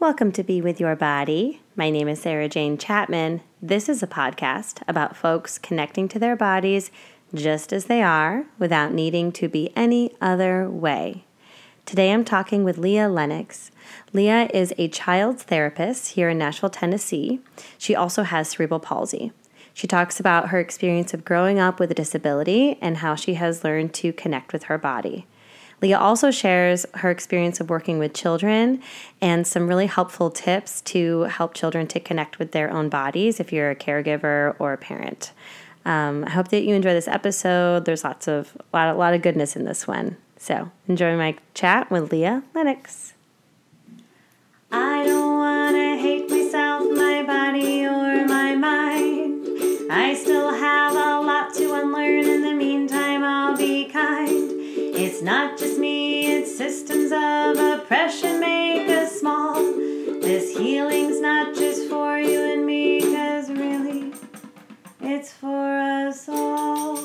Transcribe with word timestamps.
Welcome 0.00 0.30
to 0.32 0.44
Be 0.44 0.62
With 0.62 0.78
Your 0.78 0.94
Body. 0.94 1.60
My 1.74 1.90
name 1.90 2.06
is 2.06 2.22
Sarah 2.22 2.48
Jane 2.48 2.78
Chapman. 2.78 3.40
This 3.60 3.88
is 3.88 4.00
a 4.00 4.06
podcast 4.06 4.80
about 4.86 5.16
folks 5.16 5.58
connecting 5.58 6.06
to 6.06 6.20
their 6.20 6.36
bodies 6.36 6.92
just 7.34 7.72
as 7.72 7.86
they 7.86 8.00
are 8.00 8.44
without 8.60 8.92
needing 8.92 9.32
to 9.32 9.48
be 9.48 9.72
any 9.74 10.14
other 10.20 10.70
way. 10.70 11.24
Today 11.84 12.12
I'm 12.12 12.24
talking 12.24 12.62
with 12.62 12.78
Leah 12.78 13.08
Lennox. 13.08 13.72
Leah 14.12 14.48
is 14.54 14.72
a 14.78 14.86
child's 14.86 15.42
therapist 15.42 16.10
here 16.10 16.28
in 16.28 16.38
Nashville, 16.38 16.70
Tennessee. 16.70 17.40
She 17.76 17.96
also 17.96 18.22
has 18.22 18.50
cerebral 18.50 18.78
palsy. 18.78 19.32
She 19.74 19.88
talks 19.88 20.20
about 20.20 20.50
her 20.50 20.60
experience 20.60 21.12
of 21.12 21.24
growing 21.24 21.58
up 21.58 21.80
with 21.80 21.90
a 21.90 21.94
disability 21.94 22.78
and 22.80 22.98
how 22.98 23.16
she 23.16 23.34
has 23.34 23.64
learned 23.64 23.94
to 23.94 24.12
connect 24.12 24.52
with 24.52 24.64
her 24.64 24.78
body. 24.78 25.26
Leah 25.80 25.98
also 25.98 26.30
shares 26.30 26.86
her 26.94 27.10
experience 27.10 27.60
of 27.60 27.70
working 27.70 27.98
with 27.98 28.12
children 28.12 28.82
and 29.20 29.46
some 29.46 29.68
really 29.68 29.86
helpful 29.86 30.30
tips 30.30 30.80
to 30.82 31.22
help 31.22 31.54
children 31.54 31.86
to 31.88 32.00
connect 32.00 32.38
with 32.38 32.52
their 32.52 32.70
own 32.70 32.88
bodies 32.88 33.38
if 33.38 33.52
you're 33.52 33.70
a 33.70 33.76
caregiver 33.76 34.56
or 34.58 34.72
a 34.72 34.78
parent. 34.78 35.32
Um, 35.84 36.24
I 36.24 36.30
hope 36.30 36.48
that 36.48 36.64
you 36.64 36.74
enjoy 36.74 36.92
this 36.92 37.08
episode. 37.08 37.84
There's 37.84 38.04
lots 38.04 38.28
of 38.28 38.56
a 38.72 38.76
lot, 38.76 38.98
lot 38.98 39.14
of 39.14 39.22
goodness 39.22 39.56
in 39.56 39.64
this 39.64 39.86
one. 39.86 40.16
So 40.36 40.70
enjoy 40.86 41.16
my 41.16 41.36
chat 41.54 41.90
with 41.90 42.12
Leah 42.12 42.42
Lennox. 42.54 43.14
I 44.70 45.04
don't 45.04 45.38
wanna 45.38 45.78
hate 45.78 45.87
It's 55.18 55.24
not 55.24 55.58
just 55.58 55.80
me, 55.80 56.26
it's 56.28 56.56
systems 56.56 57.10
of 57.10 57.58
oppression 57.58 58.38
make 58.38 58.88
us 58.88 59.18
small. 59.18 59.54
This 59.54 60.56
healing's 60.56 61.20
not 61.20 61.56
just 61.56 61.90
for 61.90 62.20
you 62.20 62.40
and 62.40 62.64
me, 62.64 63.00
cause 63.00 63.50
really, 63.50 64.12
it's 65.00 65.32
for 65.32 65.76
us 65.80 66.28
all. 66.28 66.98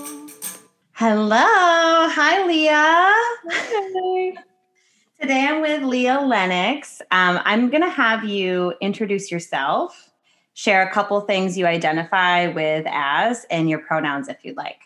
Hello. 0.92 1.40
Hi, 1.40 2.46
Leah. 2.46 3.16
Hi. 3.50 4.34
Today 5.20 5.48
I'm 5.48 5.62
with 5.62 5.82
Leah 5.82 6.22
Lennox. 6.22 7.02
Um, 7.10 7.40
I'm 7.46 7.72
going 7.72 7.82
to 7.82 7.90
have 7.90 8.24
you 8.26 8.76
introduce 8.80 9.32
yourself, 9.32 10.12
share 10.54 10.88
a 10.88 10.92
couple 10.92 11.20
things 11.22 11.58
you 11.58 11.66
identify 11.66 12.46
with 12.46 12.86
as, 12.88 13.48
and 13.50 13.72
your 13.72 13.80
pronouns 13.80 14.28
if 14.28 14.46
you'd 14.46 14.56
like. 14.56 14.82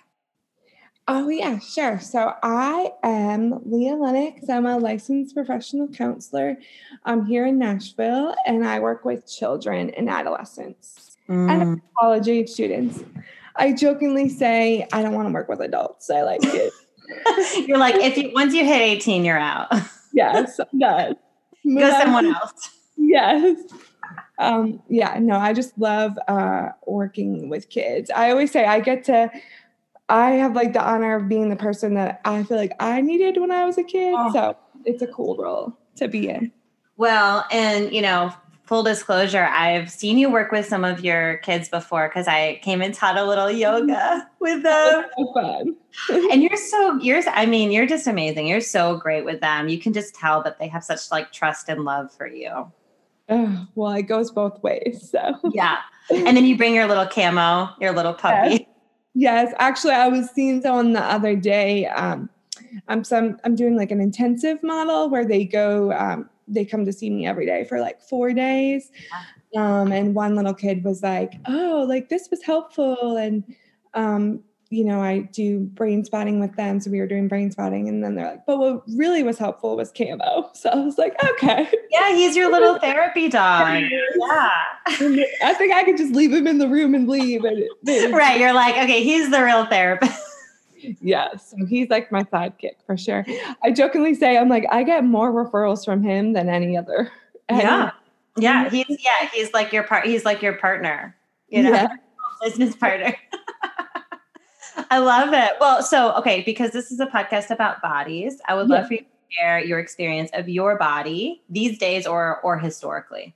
Oh, 1.10 1.30
yeah, 1.30 1.58
sure. 1.60 2.00
So 2.00 2.34
I 2.44 2.92
am 3.04 3.62
Leah 3.66 3.96
Lennox. 3.96 4.50
I'm 4.50 4.66
a 4.66 4.78
licensed 4.78 5.34
professional 5.34 5.88
counselor. 5.88 6.58
I'm 7.06 7.26
here 7.26 7.46
in 7.46 7.58
Nashville 7.58 8.36
and 8.46 8.68
I 8.68 8.80
work 8.80 9.06
with 9.06 9.26
children 9.32 9.90
and 9.92 10.10
adolescents 10.10 11.18
Mm. 11.30 11.52
and 11.52 11.82
college 12.00 12.30
age 12.30 12.50
students. 12.50 13.04
I 13.58 13.74
jokingly 13.74 14.30
say 14.30 14.88
I 14.94 15.02
don't 15.02 15.14
want 15.14 15.28
to 15.28 15.34
work 15.34 15.50
with 15.50 15.60
adults. 15.60 16.10
I 16.10 16.22
like 16.22 16.40
it. 16.44 16.72
you're 17.68 17.78
like, 17.78 17.96
if 17.96 18.18
you 18.18 18.32
once 18.34 18.54
you 18.54 18.64
hit 18.64 18.82
18, 18.82 19.26
you're 19.26 19.38
out. 19.38 19.68
yes, 20.14 20.58
I'm 20.60 20.80
done. 20.80 21.16
Go 21.66 21.84
on 21.86 22.02
someone 22.02 22.26
else. 22.34 22.70
Yes. 22.96 23.60
Um, 24.40 24.82
yeah, 24.88 25.18
no, 25.20 25.38
I 25.38 25.52
just 25.52 25.78
love 25.78 26.18
uh, 26.28 26.70
working 26.86 27.50
with 27.50 27.70
kids. 27.70 28.10
I 28.16 28.30
always 28.32 28.52
say 28.52 28.66
I 28.66 28.80
get 28.80 29.04
to, 29.06 29.30
I 30.10 30.32
have 30.32 30.56
like 30.56 30.74
the 30.74 30.82
honor 30.82 31.16
of 31.16 31.28
being 31.28 31.50
the 31.50 31.56
person 31.56 31.94
that 31.96 32.22
I 32.24 32.44
feel 32.44 32.58
like 32.58 32.74
I 32.80 33.02
needed 33.02 33.40
when 33.40 33.52
I 33.52 33.66
was 33.66 33.78
a 33.78 33.84
kid. 33.84 34.14
Oh. 34.18 34.32
So 34.32 34.58
it's 34.86 35.02
a 35.02 35.08
cool 35.08 35.36
role 35.38 35.78
to 35.98 36.08
be 36.08 36.30
in. 36.30 36.52
Well, 36.96 37.46
and 37.52 37.94
you 37.94 38.02
know, 38.02 38.34
full 38.68 38.84
disclosure, 38.84 39.46
I've 39.46 39.90
seen 39.90 40.18
you 40.18 40.30
work 40.30 40.52
with 40.52 40.66
some 40.66 40.84
of 40.84 41.04
your 41.04 41.38
kids 41.38 41.70
before 41.70 42.10
because 42.10 42.28
I 42.28 42.60
came 42.64 42.82
and 42.82 42.94
taught 42.94 43.18
a 43.18 43.26
little 43.26 43.52
yoga 43.66 44.30
with 44.40 44.64
them. 44.64 45.06
So 45.18 45.34
fun. 45.34 45.76
and 46.32 46.42
you're 46.42 46.58
so 46.58 46.98
you're 47.02 47.22
I 47.30 47.46
mean, 47.46 47.72
you're 47.72 47.88
just 47.88 48.08
amazing. 48.08 48.48
You're 48.48 48.62
so 48.62 48.98
great 48.98 49.26
with 49.26 49.42
them. 49.42 49.68
You 49.68 49.80
can 49.80 49.94
just 49.94 50.16
tell 50.16 50.44
that 50.44 50.60
they 50.60 50.68
have 50.68 50.84
such 50.84 51.12
like 51.12 51.32
trust 51.32 51.70
and 51.70 51.84
love 51.84 52.14
for 52.14 52.28
you. 52.28 52.72
Oh, 53.30 53.68
well, 53.76 53.92
it 53.92 54.04
goes 54.04 54.32
both 54.32 54.62
ways. 54.64 55.10
So 55.12 55.40
Yeah. 55.54 55.80
And 56.10 56.38
then 56.38 56.46
you 56.46 56.56
bring 56.56 56.74
your 56.74 56.88
little 56.88 57.06
camo, 57.06 57.68
your 57.82 57.92
little 57.92 58.14
puppy. 58.14 58.50
Yes, 58.52 58.62
actually, 59.26 59.94
I 59.94 60.08
was 60.08 60.30
seeing 60.30 60.62
someone 60.62 60.94
the 60.94 61.04
other 61.04 61.36
day. 61.36 61.88
Um, 61.88 62.30
I'm 62.88 63.04
some 63.04 63.40
I'm 63.44 63.56
doing 63.56 63.76
like 63.76 63.92
an 63.92 64.02
intensive 64.02 64.62
model 64.64 65.10
where 65.10 65.26
they 65.26 65.44
go, 65.46 65.92
um, 65.94 66.30
they 66.48 66.66
come 66.66 66.86
to 66.86 66.94
see 66.94 67.10
me 67.10 67.26
every 67.26 67.46
day 67.46 67.64
for 67.64 67.80
like 67.80 68.02
four 68.02 68.34
days. 68.34 68.92
Um, 69.56 69.92
and 69.92 70.14
one 70.14 70.36
little 70.36 70.54
kid 70.54 70.84
was 70.84 71.02
like, 71.02 71.34
"Oh, 71.48 71.86
like 71.88 72.10
this 72.10 72.30
was 72.30 72.44
helpful," 72.44 73.18
and 73.18 73.44
um, 73.94 74.44
you 74.70 74.84
know, 74.84 75.02
I 75.02 75.20
do 75.20 75.60
brain 75.60 76.04
spotting 76.06 76.40
with 76.40 76.56
them, 76.56 76.80
so 76.80 76.92
we 76.92 77.00
were 77.00 77.08
doing 77.08 77.28
brain 77.28 77.52
spotting, 77.52 77.88
and 77.88 78.04
then 78.04 78.16
they're 78.16 78.28
like, 78.32 78.46
"But 78.46 78.58
what 78.60 78.84
really 78.96 79.24
was 79.24 79.38
helpful 79.38 79.76
was 79.78 79.92
camo." 79.92 80.50
So 80.56 80.70
I 80.70 80.76
was 80.76 80.98
like, 80.98 81.16
"Okay." 81.32 81.68
Yeah, 81.92 82.14
he's 82.16 82.36
your 82.36 82.52
little 82.52 82.78
therapy 82.80 83.30
dog. 83.30 83.84
Yeah. 84.20 84.50
I 85.44 85.54
think 85.58 85.74
I 85.74 85.84
could 85.84 85.98
just 85.98 86.14
leave 86.14 86.32
him 86.34 86.48
in 86.48 86.58
the 86.60 86.68
room 86.68 86.96
and 86.96 87.08
leave. 87.10 87.44
And 87.44 87.60
it- 87.60 87.70
it- 87.86 88.12
Right. 88.14 88.40
You're 88.40 88.54
like, 88.54 88.76
okay, 88.78 89.04
he's 89.04 89.30
the 89.32 89.44
real 89.44 89.66
therapist. 89.66 90.22
Yes, 91.02 91.50
so 91.58 91.66
he's 91.66 91.90
like 91.90 92.12
my 92.12 92.24
sidekick 92.24 92.76
for 92.86 92.96
sure. 92.98 93.26
I 93.64 93.72
jokingly 93.72 94.14
say 94.14 94.38
I'm 94.38 94.48
like 94.48 94.66
I 94.72 94.84
get 94.84 95.04
more 95.04 95.32
referrals 95.34 95.84
from 95.84 96.04
him 96.04 96.34
than 96.34 96.50
any 96.50 96.78
other. 96.78 97.12
Yeah. 97.50 97.92
Yeah. 98.38 98.70
He's 98.70 98.86
yeah, 98.90 99.28
he's 99.34 99.52
like 99.54 99.74
your 99.74 99.84
part 99.84 100.06
he's 100.06 100.24
like 100.24 100.42
your 100.42 100.54
partner. 100.54 101.16
You 101.50 101.64
know, 101.64 101.72
Yeah. 101.72 101.88
business 102.42 102.76
partner. 102.76 103.16
I 104.92 105.00
love 105.00 105.34
it. 105.34 105.54
Well, 105.60 105.84
so 105.84 106.14
okay, 106.16 106.42
because 106.44 106.72
this 106.72 106.92
is 106.92 107.00
a 107.00 107.08
podcast 107.08 107.50
about 107.50 107.82
bodies, 107.82 108.40
I 108.48 108.56
would 108.56 108.68
love 108.68 108.88
for 108.88 108.94
you 108.94 109.00
to 109.00 109.06
share 109.30 109.60
your 109.60 109.80
experience 109.80 110.30
of 110.34 110.48
your 110.50 110.78
body 110.78 111.44
these 111.50 111.78
days 111.78 112.08
or 112.08 112.40
or 112.42 112.58
historically. 112.58 113.36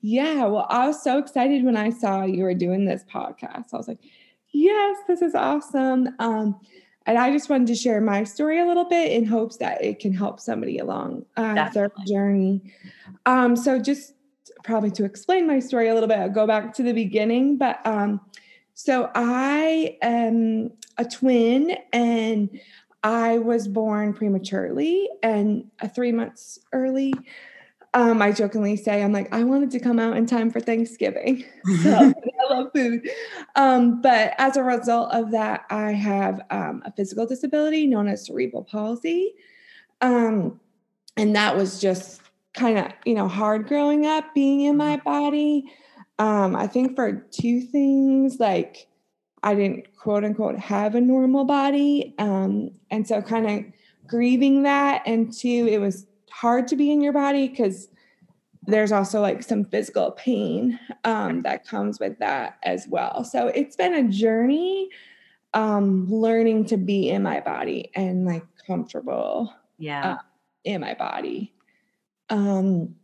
Yeah, 0.00 0.44
well, 0.44 0.66
I 0.68 0.86
was 0.86 1.02
so 1.02 1.18
excited 1.18 1.64
when 1.64 1.76
I 1.76 1.90
saw 1.90 2.24
you 2.24 2.44
were 2.44 2.54
doing 2.54 2.84
this 2.84 3.04
podcast. 3.12 3.72
I 3.72 3.76
was 3.76 3.88
like, 3.88 3.98
yes, 4.52 4.98
this 5.08 5.22
is 5.22 5.34
awesome. 5.34 6.10
Um, 6.20 6.58
and 7.06 7.18
I 7.18 7.32
just 7.32 7.48
wanted 7.48 7.68
to 7.68 7.74
share 7.74 8.00
my 8.00 8.22
story 8.22 8.60
a 8.60 8.66
little 8.66 8.84
bit 8.84 9.10
in 9.12 9.24
hopes 9.24 9.56
that 9.56 9.82
it 9.82 9.98
can 9.98 10.12
help 10.12 10.40
somebody 10.40 10.78
along 10.78 11.24
uh, 11.36 11.68
their 11.70 11.90
journey. 12.06 12.62
Um, 13.26 13.56
so, 13.56 13.78
just 13.78 14.12
probably 14.62 14.90
to 14.92 15.04
explain 15.04 15.46
my 15.46 15.58
story 15.58 15.88
a 15.88 15.94
little 15.94 16.08
bit, 16.08 16.18
I'll 16.18 16.28
go 16.28 16.46
back 16.46 16.74
to 16.74 16.82
the 16.82 16.92
beginning. 16.92 17.56
But 17.56 17.80
um, 17.86 18.20
so 18.78 19.10
I 19.12 19.98
am 20.02 20.70
a 20.98 21.04
twin 21.04 21.76
and 21.92 22.48
I 23.02 23.38
was 23.38 23.66
born 23.66 24.14
prematurely 24.14 25.08
and 25.20 25.64
uh, 25.80 25.88
three 25.88 26.12
months 26.12 26.60
early. 26.72 27.12
Um, 27.92 28.22
I 28.22 28.30
jokingly 28.30 28.76
say, 28.76 29.02
I'm 29.02 29.10
like, 29.10 29.34
I 29.34 29.42
wanted 29.42 29.72
to 29.72 29.80
come 29.80 29.98
out 29.98 30.16
in 30.16 30.26
time 30.26 30.48
for 30.52 30.60
Thanksgiving. 30.60 31.44
So 31.82 31.92
I 31.92 32.54
love 32.54 32.68
food. 32.72 33.10
Um, 33.56 34.00
but 34.00 34.34
as 34.38 34.56
a 34.56 34.62
result 34.62 35.12
of 35.12 35.32
that, 35.32 35.64
I 35.70 35.90
have 35.90 36.40
um, 36.50 36.80
a 36.86 36.92
physical 36.92 37.26
disability 37.26 37.84
known 37.88 38.06
as 38.06 38.26
cerebral 38.26 38.62
palsy. 38.62 39.34
Um, 40.02 40.60
and 41.16 41.34
that 41.34 41.56
was 41.56 41.80
just 41.80 42.22
kind 42.54 42.78
of, 42.78 42.92
you 43.04 43.14
know, 43.14 43.26
hard 43.26 43.66
growing 43.66 44.06
up 44.06 44.32
being 44.36 44.60
in 44.60 44.76
my 44.76 44.98
body. 44.98 45.64
Um, 46.18 46.56
I 46.56 46.66
think 46.66 46.96
for 46.96 47.12
two 47.12 47.60
things, 47.60 48.38
like 48.40 48.88
I 49.42 49.54
didn't 49.54 49.96
quote 49.96 50.24
unquote 50.24 50.58
have 50.58 50.94
a 50.94 51.00
normal 51.00 51.44
body. 51.44 52.14
Um, 52.18 52.70
and 52.90 53.06
so 53.06 53.22
kind 53.22 53.48
of 53.48 53.72
grieving 54.08 54.64
that. 54.64 55.02
And 55.06 55.32
two, 55.32 55.68
it 55.70 55.78
was 55.80 56.06
hard 56.30 56.66
to 56.68 56.76
be 56.76 56.90
in 56.90 57.00
your 57.00 57.12
body 57.12 57.48
because 57.48 57.88
there's 58.66 58.92
also 58.92 59.20
like 59.20 59.42
some 59.42 59.64
physical 59.64 60.10
pain 60.12 60.78
um, 61.04 61.42
that 61.42 61.66
comes 61.66 61.98
with 62.00 62.18
that 62.18 62.58
as 62.64 62.86
well. 62.88 63.24
So 63.24 63.48
it's 63.48 63.76
been 63.76 63.94
a 63.94 64.08
journey 64.08 64.90
um, 65.54 66.06
learning 66.12 66.66
to 66.66 66.76
be 66.76 67.08
in 67.08 67.22
my 67.22 67.40
body 67.40 67.90
and 67.94 68.26
like 68.26 68.44
comfortable 68.66 69.52
Yeah. 69.78 70.18
in 70.64 70.80
my 70.82 70.94
body. 70.94 71.54
Um, 72.28 72.94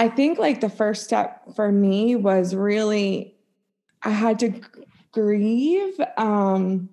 I 0.00 0.08
think 0.08 0.38
like 0.38 0.60
the 0.60 0.68
first 0.70 1.04
step 1.04 1.42
for 1.54 1.70
me 1.70 2.16
was 2.16 2.54
really 2.54 3.36
I 4.02 4.10
had 4.10 4.38
to 4.40 4.48
g- 4.50 4.60
grieve. 5.12 6.00
Um, 6.16 6.88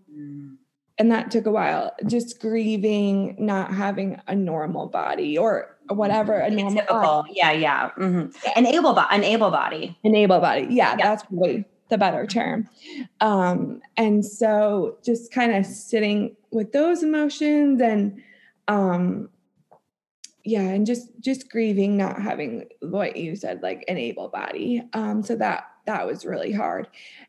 and 1.00 1.12
that 1.12 1.30
took 1.32 1.46
a 1.46 1.52
while 1.52 1.96
just 2.08 2.40
grieving 2.42 3.36
not 3.40 3.74
having 3.74 4.20
a 4.28 4.36
normal 4.36 4.88
body 4.88 5.38
or 5.38 5.78
whatever 5.90 6.34
a 6.34 6.50
normal 6.50 6.74
body. 6.74 6.82
Typical. 6.88 7.26
Yeah, 7.32 7.52
yeah. 7.52 7.90
hmm 7.92 8.26
An 8.56 8.66
able 8.66 8.94
bo- 8.94 9.06
an 9.12 9.24
able 9.24 9.52
body. 9.52 9.98
an 10.04 10.16
able 10.16 10.40
body 10.40 10.68
yeah, 10.70 10.96
Yeah. 10.98 11.06
that's 11.06 11.24
really 11.32 11.64
the 11.90 11.98
better 11.98 12.26
term 12.28 12.68
um 13.22 13.80
and 13.96 14.26
so 14.26 14.98
just 15.06 15.32
kind 15.32 15.56
of 15.56 15.66
sitting 15.66 16.36
with 16.52 16.74
those 16.74 17.02
emotions 17.04 17.80
and 17.82 18.22
um 18.68 19.30
yeah 20.48 20.62
and 20.62 20.86
just 20.86 21.10
just 21.20 21.50
grieving 21.50 21.98
not 21.98 22.22
having 22.22 22.68
what 22.80 23.18
you 23.18 23.36
said, 23.36 23.62
like 23.62 23.84
an 23.90 23.98
able 23.98 24.30
body. 24.30 24.82
Um, 24.94 25.22
so 25.22 25.36
that 25.36 25.66
that 25.86 26.08
was 26.08 26.26
really 26.26 26.54
hard. 26.54 26.88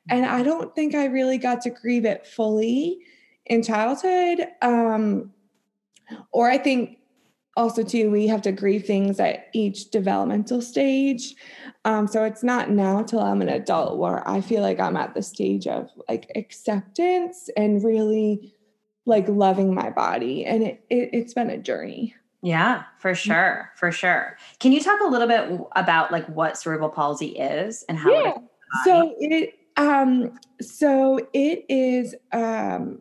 And 0.08 0.24
I 0.24 0.42
don't 0.42 0.74
think 0.74 0.94
I 0.94 1.06
really 1.06 1.38
got 1.38 1.60
to 1.62 1.70
grieve 1.70 2.04
it 2.04 2.26
fully 2.26 3.00
in 3.46 3.62
childhood. 3.62 4.46
Um, 4.62 5.32
or 6.32 6.48
I 6.48 6.58
think 6.58 6.98
also 7.56 7.82
too 7.82 8.08
we 8.08 8.28
have 8.28 8.42
to 8.42 8.52
grieve 8.52 8.84
things 8.84 9.18
at 9.18 9.48
each 9.52 9.90
developmental 9.90 10.62
stage 10.62 11.34
um, 11.84 12.06
so 12.06 12.22
it's 12.22 12.44
not 12.44 12.70
now 12.70 13.02
till 13.02 13.18
i'm 13.18 13.42
an 13.42 13.48
adult 13.48 13.98
where 13.98 14.26
i 14.28 14.40
feel 14.40 14.62
like 14.62 14.78
i'm 14.78 14.96
at 14.96 15.12
the 15.12 15.22
stage 15.22 15.66
of 15.66 15.90
like 16.08 16.30
acceptance 16.36 17.50
and 17.56 17.82
really 17.82 18.54
like 19.06 19.28
loving 19.28 19.74
my 19.74 19.90
body 19.90 20.44
and 20.44 20.62
it, 20.62 20.84
it 20.88 21.10
it's 21.12 21.34
been 21.34 21.50
a 21.50 21.58
journey 21.58 22.14
yeah 22.42 22.84
for 22.98 23.12
mm. 23.12 23.16
sure 23.16 23.72
for 23.76 23.90
sure 23.90 24.36
can 24.60 24.72
you 24.72 24.80
talk 24.80 25.00
a 25.00 25.06
little 25.06 25.26
bit 25.26 25.60
about 25.76 26.12
like 26.12 26.26
what 26.28 26.56
cerebral 26.56 26.88
palsy 26.88 27.28
is 27.28 27.84
and 27.88 27.98
how 27.98 28.10
yeah. 28.10 28.30
it 28.30 28.36
so 28.84 29.14
it 29.18 29.58
um 29.76 30.38
so 30.60 31.18
it 31.32 31.64
is 31.68 32.14
um 32.32 33.00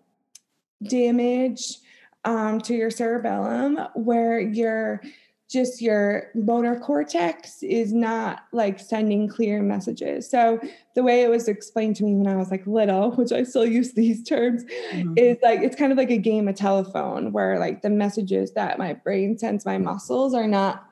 damage 0.84 1.80
um, 2.26 2.60
to 2.62 2.74
your 2.74 2.92
cerebellum 2.92 3.80
where 3.96 4.40
your 4.40 5.02
just 5.50 5.82
your 5.82 6.30
motor 6.36 6.76
cortex 6.78 7.64
is 7.64 7.94
not 7.94 8.42
like 8.52 8.80
sending 8.80 9.30
clear 9.30 9.62
messages. 9.62 10.30
So 10.30 10.60
the 10.94 11.04
way 11.04 11.24
it 11.24 11.30
was 11.30 11.48
explained 11.48 11.96
to 11.98 12.04
me 12.04 12.16
when 12.16 12.28
I 12.28 12.36
was 12.36 12.52
like 12.52 12.68
little, 12.68 13.12
which 13.16 13.32
I 13.32 13.44
still 13.44 13.66
use 13.66 13.94
these 13.94 14.24
terms, 14.24 14.66
mm-hmm. 14.92 15.14
is 15.16 15.38
like 15.42 15.62
it's 15.62 15.76
kind 15.76 15.92
of 15.92 15.98
like 15.98 16.12
a 16.12 16.18
game 16.18 16.48
of 16.48 16.56
telephone 16.56 17.32
where 17.32 17.60
like 17.60 17.82
the 17.82 17.90
messages 17.90 18.52
that 18.54 18.78
my 18.78 18.94
brain 18.94 19.38
sends 19.38 19.66
my 19.66 19.78
muscles 19.78 20.34
are 20.34 20.48
not 20.48 20.86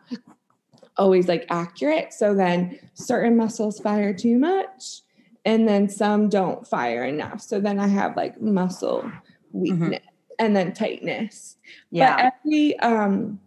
always 0.97 1.27
like 1.27 1.45
accurate. 1.49 2.13
So 2.13 2.33
then 2.33 2.79
certain 2.93 3.35
muscles 3.35 3.79
fire 3.81 4.13
too 4.13 4.37
much 4.37 5.01
and 5.43 5.67
then 5.67 5.89
some 5.89 6.29
don't 6.29 6.65
fire 6.65 7.03
enough. 7.03 7.41
So 7.41 7.59
then 7.59 7.77
I 7.77 7.87
have 7.87 8.15
like 8.15 8.41
muscle 8.41 9.01
mm-hmm. 9.01 9.59
weakness. 9.59 9.99
Mm-hmm 9.99 10.09
and 10.39 10.55
then 10.55 10.73
tightness. 10.73 11.57
Yeah. 11.91 12.15
But 12.15 12.33
every 12.45 12.79
um 12.79 13.39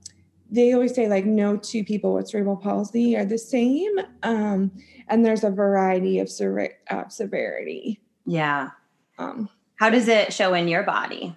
they 0.50 0.72
always 0.72 0.94
say 0.94 1.08
like 1.08 1.24
no 1.24 1.56
two 1.56 1.84
people 1.84 2.14
with 2.14 2.28
cerebral 2.28 2.56
palsy 2.56 3.16
are 3.16 3.24
the 3.24 3.38
same. 3.38 3.98
Um 4.22 4.72
and 5.08 5.24
there's 5.24 5.44
a 5.44 5.50
variety 5.50 6.18
of 6.18 6.28
sever- 6.28 6.76
uh, 6.90 7.08
severity. 7.08 8.00
Yeah. 8.26 8.70
Um 9.18 9.48
how 9.76 9.90
does 9.90 10.08
it 10.08 10.32
show 10.32 10.54
in 10.54 10.68
your 10.68 10.82
body? 10.82 11.36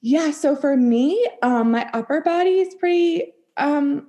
Yeah, 0.00 0.30
so 0.30 0.56
for 0.56 0.76
me, 0.76 1.26
um 1.42 1.72
my 1.72 1.88
upper 1.92 2.20
body 2.20 2.60
is 2.60 2.74
pretty 2.74 3.32
um 3.56 4.08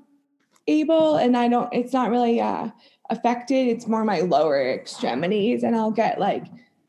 able 0.67 1.17
and 1.17 1.35
I 1.35 1.47
don't 1.47 1.73
it's 1.73 1.93
not 1.93 2.09
really 2.09 2.39
uh 2.41 2.69
affected. 3.09 3.67
It's 3.67 3.87
more 3.87 4.03
my 4.03 4.21
lower 4.21 4.71
extremities 4.71 5.63
and 5.63 5.75
I'll 5.75 5.91
get 5.91 6.19
like 6.19 6.45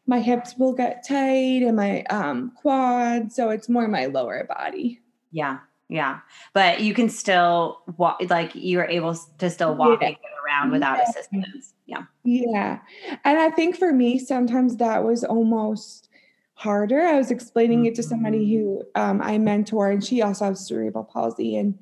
my 0.07 0.21
hips 0.21 0.57
will 0.59 0.75
get 0.75 1.07
tight 1.07 1.63
and 1.63 1.77
my 1.77 2.03
um, 2.05 2.53
quad. 2.57 3.33
So 3.33 3.51
it's 3.51 3.69
more 3.69 3.89
my 3.89 4.07
lower 4.07 4.45
body. 4.45 5.01
Yeah. 5.31 5.59
Yeah. 5.89 6.21
But 6.53 6.81
you 6.81 6.95
can 6.95 7.09
still 7.09 7.81
walk, 7.97 8.21
like 8.29 8.53
you're 8.55 8.87
able 8.87 9.15
to 9.39 9.51
still 9.51 9.75
walk 9.75 10.01
yeah. 10.01 10.09
and 10.09 10.17
get 10.17 10.31
around 10.45 10.73
without 10.73 10.99
yeah. 10.99 11.05
assistance. 11.09 11.75
Yeah. 11.87 12.03
Yeah. 12.25 12.79
And 13.25 13.39
I 13.39 13.51
think 13.51 13.77
for 13.77 13.93
me, 13.93 14.19
sometimes 14.19 14.77
that 14.77 15.05
was 15.05 15.25
almost 15.25 16.09
harder. 16.55 17.01
I 17.01 17.17
was 17.17 17.31
explaining 17.31 17.81
mm-hmm. 17.81 17.89
it 17.89 17.95
to 17.97 18.03
somebody 18.03 18.51
who 18.53 18.83
um, 18.95 19.21
I 19.23 19.39
mentor, 19.39 19.91
and 19.91 20.05
she 20.05 20.23
also 20.23 20.47
has 20.47 20.67
cerebral 20.67 21.05
palsy. 21.05 21.57
And 21.57 21.79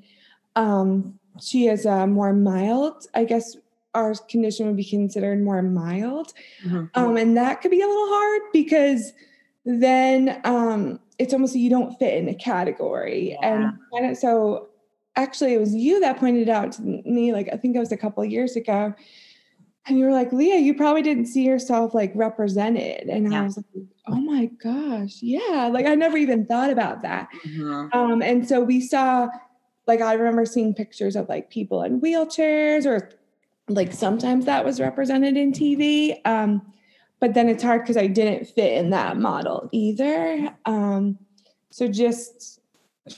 um, 0.56 1.19
she 1.40 1.69
is 1.69 1.87
a 1.87 2.06
more 2.06 2.32
mild, 2.32 3.06
I 3.14 3.25
guess, 3.25 3.56
our 3.94 4.14
condition 4.14 4.66
would 4.66 4.76
be 4.76 4.84
considered 4.84 5.43
more 5.43 5.62
mild. 5.62 6.32
Mm-hmm. 6.64 6.87
Um, 6.94 7.16
and 7.16 7.37
that 7.37 7.60
could 7.60 7.70
be 7.70 7.82
a 7.82 7.87
little 7.87 8.08
hard 8.08 8.43
because 8.52 9.12
then 9.64 10.40
um, 10.44 10.99
it's 11.19 11.32
almost 11.32 11.55
you 11.55 11.70
don't 11.70 11.99
fit 11.99 12.14
in 12.14 12.29
a 12.29 12.35
category. 12.35 13.37
Yeah. 13.41 13.49
And, 13.93 14.05
and 14.05 14.19
so 14.19 14.69
actually 15.17 15.55
it 15.55 15.61
was 15.61 15.75
you 15.75 16.00
that 16.00 16.19
pointed 16.19 16.49
out 16.49 16.73
to 16.73 16.82
me, 16.82 17.32
like 17.32 17.49
I 17.53 17.56
think 17.56 17.76
it 17.76 17.79
was 17.79 17.93
a 17.93 17.97
couple 17.97 18.25
years 18.25 18.56
ago. 18.56 18.94
And 19.87 19.99
you 19.99 20.05
were 20.05 20.12
like, 20.12 20.32
Leah, 20.32 20.59
you 20.59 20.75
probably 20.75 21.03
didn't 21.03 21.26
see 21.26 21.44
yourself 21.44 21.93
like 21.93 22.12
represented. 22.14 23.09
And 23.09 23.32
yeah. 23.32 23.41
I 23.41 23.44
was 23.44 23.56
like, 23.56 23.67
oh 24.06 24.20
my 24.20 24.47
gosh, 24.62 25.19
yeah. 25.20 25.69
Like 25.73 25.87
I 25.87 25.94
never 25.94 26.17
even 26.17 26.47
thought 26.47 26.70
about 26.70 27.03
that. 27.03 27.29
Mm-hmm. 27.47 27.99
Um, 27.99 28.23
and 28.23 28.47
so 28.49 28.61
we 28.61 28.81
saw, 28.81 29.29
like, 29.88 30.00
I 30.00 30.12
remember 30.12 30.47
seeing 30.47 30.73
pictures 30.73 31.17
of 31.17 31.29
like 31.29 31.50
people 31.50 31.82
in 31.82 32.00
wheelchairs 32.00 32.87
or 32.87 33.11
like 33.69 33.93
sometimes 33.93 34.44
that 34.44 34.64
was 34.64 34.81
represented 34.81 35.37
in 35.37 35.53
TV. 35.53 36.17
Um, 36.25 36.62
but 37.23 37.35
then 37.35 37.49
it's 37.49 37.63
hard 37.63 37.83
because 37.83 37.97
I 37.97 38.09
didn't 38.09 38.49
fit 38.49 38.73
in 38.73 38.91
that 38.91 39.17
model 39.17 39.69
either. 39.71 40.53
Um, 40.65 41.21
so 41.71 41.87
just 41.87 42.59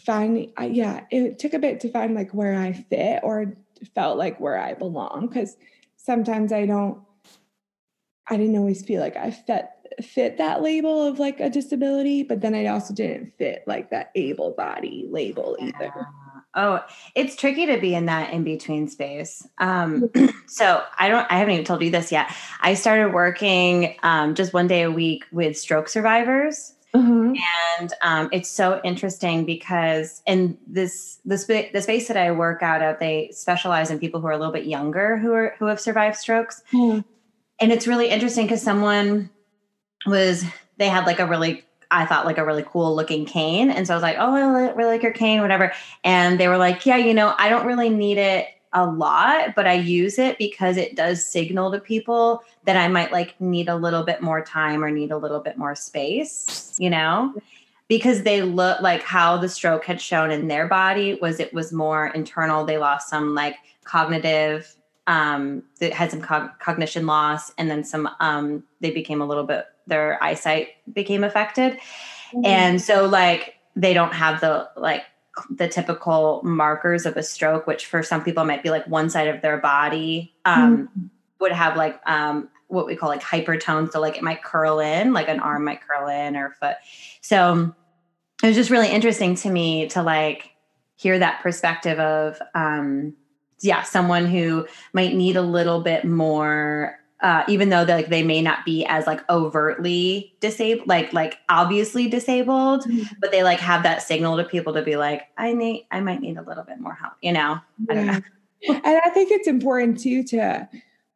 finding, 0.04 0.52
uh, 0.60 0.64
yeah, 0.64 1.06
it 1.10 1.38
took 1.38 1.54
a 1.54 1.58
bit 1.58 1.80
to 1.80 1.90
find 1.90 2.14
like 2.14 2.30
where 2.32 2.54
I 2.54 2.74
fit 2.74 3.20
or 3.22 3.56
felt 3.94 4.18
like 4.18 4.38
where 4.38 4.58
I 4.58 4.74
belong 4.74 5.28
because 5.28 5.56
sometimes 5.96 6.52
I 6.52 6.66
don't, 6.66 7.00
I 8.28 8.36
didn't 8.36 8.58
always 8.58 8.84
feel 8.84 9.00
like 9.00 9.16
I 9.16 9.30
fit 9.30 9.68
fit 10.02 10.36
that 10.36 10.60
label 10.60 11.06
of 11.06 11.18
like 11.18 11.40
a 11.40 11.48
disability, 11.48 12.24
but 12.24 12.42
then 12.42 12.54
I 12.54 12.66
also 12.66 12.92
didn't 12.92 13.32
fit 13.38 13.64
like 13.66 13.88
that 13.88 14.10
able 14.14 14.50
body 14.50 15.06
label 15.10 15.56
either. 15.58 15.94
Oh, 16.56 16.80
it's 17.14 17.36
tricky 17.36 17.66
to 17.66 17.78
be 17.78 17.94
in 17.94 18.06
that 18.06 18.32
in 18.32 18.44
between 18.44 18.88
space. 18.88 19.46
Um, 19.58 20.10
so 20.46 20.82
I 20.98 21.08
don't, 21.08 21.26
I 21.30 21.38
haven't 21.38 21.54
even 21.54 21.64
told 21.64 21.82
you 21.82 21.90
this 21.90 22.12
yet. 22.12 22.32
I 22.60 22.74
started 22.74 23.12
working 23.12 23.96
um, 24.02 24.34
just 24.34 24.52
one 24.52 24.66
day 24.66 24.82
a 24.82 24.90
week 24.90 25.24
with 25.32 25.58
stroke 25.58 25.88
survivors. 25.88 26.74
Mm-hmm. 26.94 27.34
And 27.80 27.92
um, 28.02 28.28
it's 28.32 28.48
so 28.48 28.80
interesting 28.84 29.44
because 29.44 30.22
in 30.26 30.56
this 30.66 31.18
the, 31.24 31.38
sp- 31.42 31.72
the 31.72 31.82
space 31.82 32.06
that 32.06 32.16
I 32.16 32.30
work 32.30 32.62
out 32.62 32.82
of, 32.82 33.00
they 33.00 33.30
specialize 33.32 33.90
in 33.90 33.98
people 33.98 34.20
who 34.20 34.28
are 34.28 34.32
a 34.32 34.38
little 34.38 34.52
bit 34.52 34.66
younger 34.66 35.18
who 35.18 35.32
are 35.32 35.56
who 35.58 35.66
have 35.66 35.80
survived 35.80 36.16
strokes. 36.16 36.62
Mm-hmm. 36.72 37.00
And 37.60 37.72
it's 37.72 37.88
really 37.88 38.10
interesting 38.10 38.46
because 38.46 38.62
someone 38.62 39.30
was 40.06 40.44
they 40.76 40.88
had 40.88 41.04
like 41.04 41.18
a 41.18 41.26
really 41.26 41.64
I 41.94 42.06
thought 42.06 42.26
like 42.26 42.38
a 42.38 42.44
really 42.44 42.64
cool 42.66 42.94
looking 42.94 43.24
cane. 43.24 43.70
And 43.70 43.86
so 43.86 43.94
I 43.94 43.96
was 43.96 44.02
like, 44.02 44.16
oh, 44.18 44.34
I 44.34 44.72
really 44.72 44.92
like 44.92 45.02
your 45.02 45.12
cane, 45.12 45.40
whatever. 45.40 45.72
And 46.02 46.38
they 46.38 46.48
were 46.48 46.58
like, 46.58 46.84
yeah, 46.84 46.96
you 46.96 47.14
know, 47.14 47.34
I 47.38 47.48
don't 47.48 47.66
really 47.66 47.88
need 47.88 48.18
it 48.18 48.48
a 48.72 48.84
lot, 48.84 49.54
but 49.54 49.66
I 49.66 49.74
use 49.74 50.18
it 50.18 50.36
because 50.36 50.76
it 50.76 50.96
does 50.96 51.24
signal 51.24 51.70
to 51.70 51.78
people 51.78 52.42
that 52.64 52.76
I 52.76 52.88
might 52.88 53.12
like 53.12 53.40
need 53.40 53.68
a 53.68 53.76
little 53.76 54.02
bit 54.02 54.20
more 54.20 54.44
time 54.44 54.82
or 54.82 54.90
need 54.90 55.12
a 55.12 55.16
little 55.16 55.38
bit 55.38 55.56
more 55.56 55.76
space, 55.76 56.74
you 56.78 56.90
know? 56.90 57.32
Because 57.86 58.24
they 58.24 58.42
look 58.42 58.80
like 58.80 59.02
how 59.02 59.36
the 59.36 59.48
stroke 59.48 59.84
had 59.84 60.00
shown 60.00 60.30
in 60.32 60.48
their 60.48 60.66
body 60.66 61.18
was 61.22 61.38
it 61.38 61.54
was 61.54 61.72
more 61.72 62.08
internal. 62.08 62.64
They 62.64 62.78
lost 62.78 63.08
some 63.08 63.34
like 63.34 63.54
cognitive, 63.84 64.74
um, 65.06 65.62
they 65.78 65.90
had 65.90 66.10
some 66.10 66.20
cognition 66.20 67.06
loss, 67.06 67.52
and 67.58 67.70
then 67.70 67.84
some, 67.84 68.08
um, 68.20 68.64
they 68.80 68.90
became 68.90 69.20
a 69.20 69.26
little 69.26 69.44
bit 69.44 69.66
their 69.86 70.22
eyesight 70.22 70.68
became 70.92 71.24
affected. 71.24 71.74
Mm-hmm. 72.32 72.46
And 72.46 72.82
so 72.82 73.06
like 73.06 73.56
they 73.76 73.94
don't 73.94 74.12
have 74.12 74.40
the 74.40 74.68
like 74.76 75.02
the 75.50 75.68
typical 75.68 76.40
markers 76.44 77.06
of 77.06 77.16
a 77.16 77.22
stroke, 77.22 77.66
which 77.66 77.86
for 77.86 78.02
some 78.02 78.22
people 78.22 78.44
might 78.44 78.62
be 78.62 78.70
like 78.70 78.86
one 78.86 79.10
side 79.10 79.28
of 79.28 79.42
their 79.42 79.58
body 79.58 80.34
um, 80.44 80.88
mm-hmm. 80.88 81.06
would 81.40 81.52
have 81.52 81.76
like 81.76 82.00
um, 82.06 82.48
what 82.68 82.86
we 82.86 82.96
call 82.96 83.08
like 83.08 83.22
hypertone. 83.22 83.90
So 83.90 84.00
like 84.00 84.16
it 84.16 84.22
might 84.22 84.42
curl 84.42 84.80
in, 84.80 85.12
like 85.12 85.28
an 85.28 85.40
arm 85.40 85.64
might 85.64 85.80
curl 85.86 86.08
in 86.08 86.36
or 86.36 86.50
foot. 86.60 86.76
So 87.20 87.74
it 88.42 88.46
was 88.46 88.56
just 88.56 88.70
really 88.70 88.88
interesting 88.88 89.34
to 89.36 89.50
me 89.50 89.88
to 89.88 90.02
like 90.02 90.50
hear 90.96 91.18
that 91.18 91.42
perspective 91.42 91.98
of 91.98 92.40
um, 92.54 93.14
yeah, 93.60 93.82
someone 93.82 94.26
who 94.26 94.66
might 94.92 95.14
need 95.14 95.36
a 95.36 95.42
little 95.42 95.80
bit 95.80 96.04
more 96.04 96.98
uh, 97.24 97.42
even 97.48 97.70
though 97.70 97.84
like 97.84 98.08
they 98.08 98.22
may 98.22 98.42
not 98.42 98.66
be 98.66 98.84
as 98.84 99.06
like 99.06 99.18
overtly 99.30 100.34
disabled, 100.40 100.86
like 100.86 101.10
like 101.14 101.38
obviously 101.48 102.06
disabled, 102.06 102.82
mm-hmm. 102.82 103.02
but 103.18 103.30
they 103.32 103.42
like 103.42 103.58
have 103.58 103.82
that 103.82 104.02
signal 104.02 104.36
to 104.36 104.44
people 104.44 104.74
to 104.74 104.82
be 104.82 104.96
like, 104.96 105.22
I 105.38 105.54
need, 105.54 105.86
I 105.90 106.00
might 106.00 106.20
need 106.20 106.36
a 106.36 106.42
little 106.42 106.64
bit 106.64 106.78
more 106.80 106.92
help. 106.92 107.14
You 107.22 107.32
know, 107.32 107.58
yeah. 107.88 107.90
I 107.90 107.94
don't 107.94 108.06
know. 108.06 108.20
and 108.68 109.00
I 109.02 109.08
think 109.08 109.30
it's 109.30 109.48
important 109.48 109.98
too 109.98 110.22
to 110.24 110.68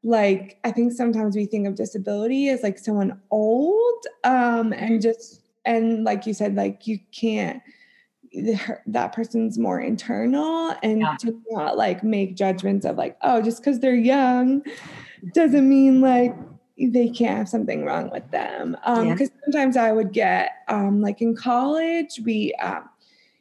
like. 0.02 0.58
I 0.64 0.70
think 0.70 0.94
sometimes 0.94 1.36
we 1.36 1.44
think 1.44 1.66
of 1.66 1.74
disability 1.74 2.48
as 2.48 2.62
like 2.62 2.78
someone 2.78 3.20
old, 3.30 4.06
um, 4.24 4.72
and 4.72 4.92
mm-hmm. 4.92 5.00
just 5.00 5.42
and 5.66 6.04
like 6.04 6.26
you 6.26 6.32
said, 6.32 6.54
like 6.54 6.86
you 6.86 6.98
can't 7.12 7.62
that 8.86 9.12
person's 9.12 9.58
more 9.58 9.80
internal 9.80 10.74
and 10.82 11.00
yeah. 11.00 11.16
to 11.20 11.40
not 11.50 11.76
like 11.76 12.04
make 12.04 12.36
judgments 12.36 12.84
of 12.84 12.96
like 12.96 13.16
oh 13.22 13.40
just 13.40 13.58
because 13.58 13.80
they're 13.80 13.94
young 13.94 14.62
doesn't 15.32 15.68
mean 15.68 16.00
like 16.00 16.34
they 16.80 17.08
can't 17.08 17.36
have 17.36 17.48
something 17.48 17.84
wrong 17.84 18.10
with 18.10 18.30
them. 18.30 18.76
Um, 18.84 19.08
because 19.08 19.30
yeah. 19.30 19.40
sometimes 19.44 19.76
I 19.76 19.92
would 19.92 20.12
get 20.12 20.50
um 20.68 21.00
like 21.00 21.20
in 21.20 21.34
college, 21.34 22.20
we 22.24 22.54
um 22.54 22.88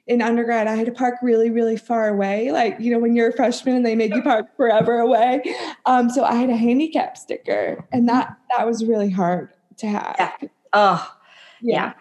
in 0.08 0.22
undergrad, 0.22 0.68
I 0.68 0.76
had 0.76 0.86
to 0.86 0.92
park 0.92 1.16
really, 1.22 1.50
really 1.50 1.76
far 1.76 2.08
away. 2.08 2.52
Like, 2.52 2.78
you 2.80 2.92
know, 2.92 3.00
when 3.00 3.14
you're 3.14 3.28
a 3.28 3.34
freshman 3.34 3.76
and 3.76 3.86
they 3.86 3.94
make 3.94 4.16
you 4.16 4.22
park 4.22 4.46
forever 4.56 5.00
away. 5.00 5.42
Um, 5.86 6.10
so 6.10 6.24
I 6.24 6.36
had 6.36 6.50
a 6.50 6.56
handicap 6.56 7.18
sticker 7.18 7.86
and 7.92 8.08
that 8.08 8.38
that 8.56 8.66
was 8.66 8.86
really 8.86 9.10
hard 9.10 9.50
to 9.78 9.88
have. 9.88 10.16
Yeah. 10.18 10.48
Oh, 10.72 11.16
yeah. 11.62 11.94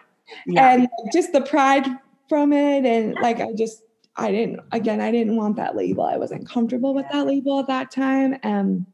yeah. 0.45 0.73
And 0.73 0.87
just 1.11 1.33
the 1.33 1.41
pride 1.41 1.85
from 2.29 2.53
it. 2.53 2.85
And 2.85 3.15
like, 3.21 3.39
I 3.39 3.53
just, 3.53 3.83
I 4.15 4.31
didn't, 4.31 4.61
again, 4.71 5.01
I 5.01 5.11
didn't 5.11 5.35
want 5.35 5.55
that 5.57 5.75
label. 5.75 6.03
I 6.03 6.17
wasn't 6.17 6.47
comfortable 6.47 6.93
with 6.93 7.05
that 7.11 7.25
label 7.25 7.59
at 7.59 7.67
that 7.67 7.91
time. 7.91 8.37
Um, 8.43 8.87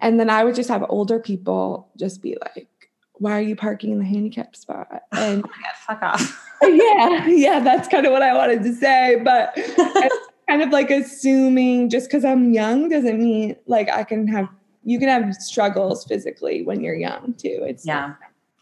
and 0.00 0.18
then 0.18 0.30
I 0.30 0.44
would 0.44 0.54
just 0.54 0.68
have 0.68 0.84
older 0.88 1.18
people 1.18 1.90
just 1.96 2.22
be 2.22 2.36
like, 2.40 2.68
why 3.14 3.32
are 3.32 3.42
you 3.42 3.56
parking 3.56 3.92
in 3.92 3.98
the 3.98 4.04
handicap 4.04 4.56
spot? 4.56 4.88
And 5.12 5.44
oh 5.44 5.48
God, 5.48 5.76
fuck 5.86 6.02
off. 6.02 6.44
yeah, 6.62 7.26
yeah, 7.26 7.60
that's 7.60 7.88
kind 7.88 8.06
of 8.06 8.12
what 8.12 8.22
I 8.22 8.34
wanted 8.34 8.62
to 8.62 8.74
say. 8.74 9.20
But 9.24 9.52
it's 9.56 10.28
kind 10.48 10.62
of 10.62 10.70
like 10.70 10.90
assuming 10.90 11.90
just 11.90 12.08
because 12.08 12.24
I'm 12.24 12.52
young 12.52 12.88
doesn't 12.88 13.18
mean 13.18 13.56
like 13.66 13.88
I 13.90 14.04
can 14.04 14.26
have 14.28 14.48
you 14.84 14.98
can 14.98 15.08
have 15.08 15.34
struggles 15.34 16.04
physically 16.04 16.62
when 16.62 16.80
you're 16.80 16.94
young 16.94 17.34
too. 17.34 17.64
It's 17.66 17.84
yeah. 17.84 18.14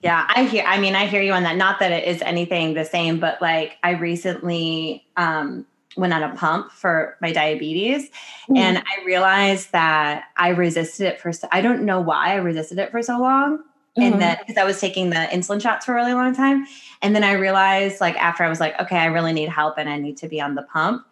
Yeah, 0.03 0.27
I 0.29 0.45
hear 0.45 0.65
I 0.67 0.79
mean 0.79 0.95
I 0.95 1.07
hear 1.07 1.23
you 1.23 1.33
on 1.33 1.43
that. 1.45 1.57
Not 1.57 1.81
that 1.81 1.93
it 1.93 2.07
is 2.07 2.23
anything 2.23 2.75
the 2.75 2.85
same, 2.85 3.19
but 3.19 3.41
like 3.41 3.77
I 3.83 3.93
recently 3.93 5.07
um 5.17 5.67
went 5.97 6.13
on 6.13 6.23
a 6.23 6.35
pump 6.37 6.71
for 6.71 7.17
my 7.23 7.33
diabetes 7.33 8.11
mm-hmm. 8.11 8.57
and 8.57 8.79
I 8.79 9.05
realized 9.07 9.73
that 9.73 10.25
I 10.37 10.51
resisted 10.51 11.07
it 11.07 11.19
for 11.19 11.33
so, 11.33 11.49
I 11.53 11.63
don't 11.63 11.85
know 11.87 12.03
why 12.03 12.33
I 12.33 12.35
resisted 12.35 12.79
it 12.79 12.91
for 12.91 13.03
so 13.03 13.19
long 13.19 13.65
and 13.97 14.13
mm-hmm. 14.13 14.21
then 14.21 14.37
because 14.41 14.59
I 14.59 14.65
was 14.65 14.79
taking 14.79 15.11
the 15.11 15.17
insulin 15.17 15.61
shots 15.61 15.87
for 15.87 15.93
a 15.93 15.95
really 15.95 16.13
long 16.13 16.35
time. 16.35 16.67
And 17.03 17.17
then 17.17 17.25
I 17.25 17.33
realized, 17.33 18.01
like, 18.01 18.17
after 18.17 18.45
I 18.45 18.49
was 18.49 18.61
like, 18.61 18.79
okay, 18.81 18.99
I 18.99 19.07
really 19.07 19.33
need 19.33 19.49
help 19.49 19.79
and 19.79 19.89
I 19.89 19.99
need 19.99 20.19
to 20.19 20.29
be 20.29 20.41
on 20.41 20.55
the 20.55 20.63
pump. 20.63 21.07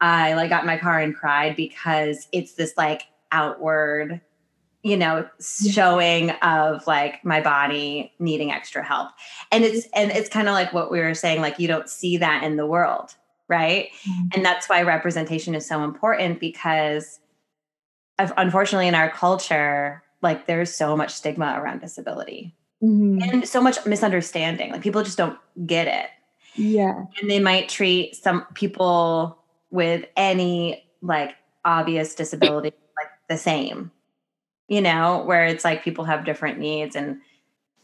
I 0.00 0.34
like 0.34 0.48
got 0.48 0.62
in 0.62 0.66
my 0.66 0.78
car 0.78 1.00
and 1.00 1.14
cried 1.14 1.54
because 1.56 2.28
it's 2.32 2.52
this 2.54 2.74
like 2.78 3.02
outward, 3.32 4.20
you 4.82 4.96
know, 4.96 5.28
showing 5.40 6.30
of 6.30 6.86
like 6.86 7.24
my 7.24 7.40
body 7.40 8.12
needing 8.18 8.50
extra 8.50 8.82
help. 8.82 9.10
And 9.52 9.64
it's 9.64 9.86
and 9.94 10.10
it's 10.10 10.28
kind 10.28 10.48
of 10.48 10.54
like 10.54 10.72
what 10.72 10.90
we 10.90 11.00
were 11.00 11.14
saying, 11.14 11.40
like 11.40 11.58
you 11.58 11.68
don't 11.68 11.88
see 11.88 12.16
that 12.16 12.42
in 12.42 12.56
the 12.56 12.66
world, 12.66 13.14
right? 13.48 13.90
Mm-hmm. 14.08 14.28
And 14.34 14.44
that's 14.44 14.68
why 14.68 14.82
representation 14.82 15.54
is 15.54 15.66
so 15.66 15.84
important 15.84 16.40
because 16.40 17.20
unfortunately 18.18 18.88
in 18.88 18.94
our 18.94 19.10
culture, 19.10 20.02
like 20.22 20.46
there's 20.46 20.74
so 20.74 20.96
much 20.96 21.12
stigma 21.12 21.56
around 21.58 21.80
disability 21.80 22.54
mm-hmm. 22.82 23.22
and 23.22 23.48
so 23.48 23.60
much 23.60 23.84
misunderstanding. 23.86 24.72
Like 24.72 24.82
people 24.82 25.02
just 25.02 25.18
don't 25.18 25.38
get 25.66 25.88
it. 25.88 26.10
Yeah. 26.54 27.04
And 27.20 27.30
they 27.30 27.38
might 27.38 27.68
treat 27.68 28.16
some 28.16 28.44
people 28.54 29.38
with 29.70 30.04
any 30.16 30.84
like 31.00 31.34
obvious 31.64 32.14
disability 32.14 32.72
like 32.96 33.10
the 33.28 33.38
same, 33.38 33.90
you 34.70 34.80
know, 34.80 35.22
where 35.26 35.44
it's 35.44 35.64
like 35.64 35.84
people 35.84 36.04
have 36.04 36.24
different 36.24 36.58
needs 36.58 36.96
and, 36.96 37.20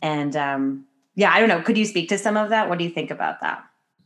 and, 0.01 0.35
um, 0.37 0.87
yeah, 1.15 1.33
I 1.33 1.41
don't 1.41 1.51
know. 1.51 1.61
Could 1.61 1.77
you 1.77 1.85
speak 1.85 2.09
to 2.09 2.19
some 2.19 2.39
of 2.39 2.49
that? 2.49 2.71
What 2.71 2.79
do 2.79 2.85
you 2.85 2.91
think 2.91 3.11
about 3.11 3.43
that? 3.43 3.63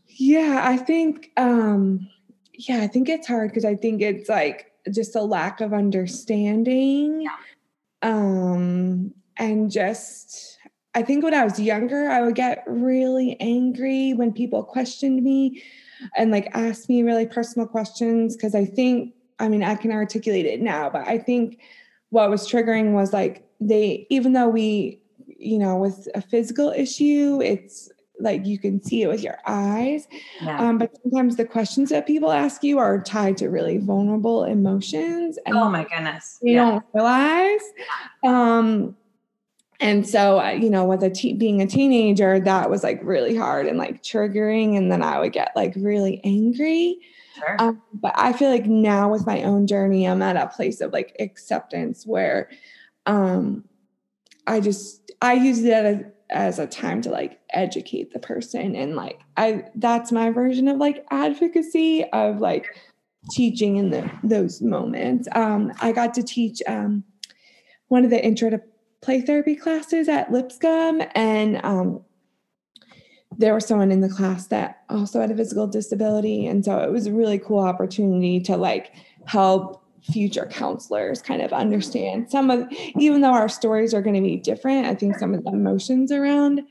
Yeah, 0.08 0.62
I 0.64 0.76
think, 0.76 1.30
um, 1.36 2.08
yeah, 2.54 2.80
I 2.80 2.88
think 2.88 3.08
it's 3.08 3.28
hard 3.28 3.50
because 3.50 3.64
I 3.64 3.76
think 3.76 4.02
it's 4.02 4.28
like 4.28 4.72
just 4.92 5.14
a 5.14 5.22
lack 5.22 5.60
of 5.60 5.72
understanding. 5.72 7.22
Yeah 7.22 7.36
um, 8.02 9.12
and 9.36 9.70
just, 9.70 10.58
I 10.94 11.02
think 11.02 11.22
when 11.22 11.34
I 11.34 11.44
was 11.44 11.58
younger, 11.58 12.08
I 12.10 12.22
would 12.22 12.34
get 12.34 12.64
really 12.66 13.36
angry 13.40 14.12
when 14.12 14.32
people 14.32 14.62
questioned 14.62 15.22
me 15.22 15.62
and 16.16 16.30
like 16.30 16.48
asked 16.54 16.88
me 16.88 17.02
really 17.02 17.26
personal 17.26 17.68
questions. 17.68 18.36
Cause 18.36 18.54
I 18.54 18.64
think, 18.64 19.14
I 19.38 19.48
mean, 19.48 19.62
I 19.62 19.74
can 19.74 19.92
articulate 19.92 20.46
it 20.46 20.60
now, 20.60 20.90
but 20.90 21.06
I 21.06 21.18
think 21.18 21.60
what 22.10 22.30
was 22.30 22.48
triggering 22.48 22.92
was 22.92 23.12
like 23.12 23.44
they, 23.60 24.06
even 24.10 24.32
though 24.32 24.48
we, 24.48 25.00
you 25.26 25.58
know, 25.58 25.76
with 25.76 26.08
a 26.14 26.20
physical 26.20 26.70
issue, 26.70 27.40
it's 27.42 27.90
like 28.20 28.46
you 28.46 28.58
can 28.58 28.82
see 28.82 29.02
it 29.02 29.08
with 29.08 29.22
your 29.22 29.38
eyes. 29.46 30.06
Yeah. 30.42 30.58
Um, 30.60 30.78
but 30.78 30.96
sometimes 31.02 31.36
the 31.36 31.44
questions 31.44 31.88
that 31.90 32.06
people 32.06 32.30
ask 32.30 32.62
you 32.62 32.78
are 32.78 33.00
tied 33.00 33.36
to 33.38 33.48
really 33.48 33.78
vulnerable 33.78 34.44
emotions. 34.44 35.38
And 35.46 35.56
oh 35.56 35.70
my 35.70 35.84
goodness. 35.84 36.38
You 36.42 36.54
yeah. 36.54 36.70
don't 36.70 36.84
realize. 36.92 37.60
Um, 38.22 38.96
and 39.80 40.06
so, 40.06 40.46
you 40.50 40.68
know, 40.68 40.84
with 40.84 41.02
a 41.02 41.08
te- 41.08 41.32
being 41.32 41.62
a 41.62 41.66
teenager, 41.66 42.38
that 42.38 42.68
was 42.68 42.82
like 42.82 43.00
really 43.02 43.34
hard 43.34 43.66
and 43.66 43.78
like 43.78 44.02
triggering. 44.02 44.76
And 44.76 44.92
then 44.92 45.02
I 45.02 45.18
would 45.18 45.32
get 45.32 45.52
like 45.56 45.72
really 45.76 46.20
angry. 46.22 46.98
Sure. 47.40 47.56
Um, 47.58 47.82
but 47.94 48.12
I 48.16 48.32
feel 48.32 48.50
like 48.50 48.66
now 48.66 49.10
with 49.10 49.26
my 49.26 49.42
own 49.42 49.66
journey, 49.66 50.06
I'm 50.06 50.22
at 50.22 50.36
a 50.36 50.46
place 50.46 50.80
of 50.80 50.92
like 50.92 51.16
acceptance 51.18 52.06
where 52.06 52.50
um, 53.06 53.64
I 54.46 54.60
just, 54.60 55.10
I 55.20 55.34
use 55.34 55.62
that 55.62 55.84
as, 55.84 56.04
as 56.30 56.58
a 56.58 56.66
time 56.66 57.02
to 57.02 57.10
like 57.10 57.40
educate 57.52 58.12
the 58.12 58.18
person 58.18 58.76
and 58.76 58.94
like 58.94 59.20
i 59.36 59.64
that's 59.76 60.12
my 60.12 60.30
version 60.30 60.68
of 60.68 60.76
like 60.76 61.04
advocacy 61.10 62.04
of 62.12 62.38
like 62.38 62.66
teaching 63.30 63.76
in 63.76 63.90
the 63.90 64.10
those 64.22 64.62
moments 64.62 65.28
um 65.32 65.72
i 65.80 65.92
got 65.92 66.14
to 66.14 66.22
teach 66.22 66.62
um 66.66 67.04
one 67.88 68.04
of 68.04 68.10
the 68.10 68.24
intro 68.24 68.48
to 68.48 68.60
play 69.02 69.20
therapy 69.20 69.56
classes 69.56 70.08
at 70.08 70.30
lipscomb 70.30 71.02
and 71.14 71.60
um 71.64 72.00
there 73.38 73.54
was 73.54 73.66
someone 73.66 73.92
in 73.92 74.00
the 74.00 74.08
class 74.08 74.48
that 74.48 74.82
also 74.88 75.20
had 75.20 75.30
a 75.30 75.36
physical 75.36 75.66
disability. 75.66 76.46
And 76.46 76.64
so 76.64 76.78
it 76.78 76.90
was 76.90 77.06
a 77.06 77.12
really 77.12 77.38
cool 77.38 77.60
opportunity 77.60 78.40
to 78.40 78.56
like 78.56 78.92
help 79.24 79.82
future 80.02 80.48
counselors 80.50 81.20
kind 81.20 81.42
of 81.42 81.52
understand 81.52 82.30
some 82.30 82.50
of 82.50 82.66
even 82.98 83.20
though 83.20 83.32
our 83.32 83.50
stories 83.50 83.92
are 83.92 84.00
going 84.00 84.14
to 84.14 84.22
be 84.22 84.34
different 84.34 84.86
i 84.86 84.94
think 84.94 85.14
some 85.18 85.34
of 85.34 85.44
the 85.44 85.50
emotions 85.50 86.10
around 86.10 86.62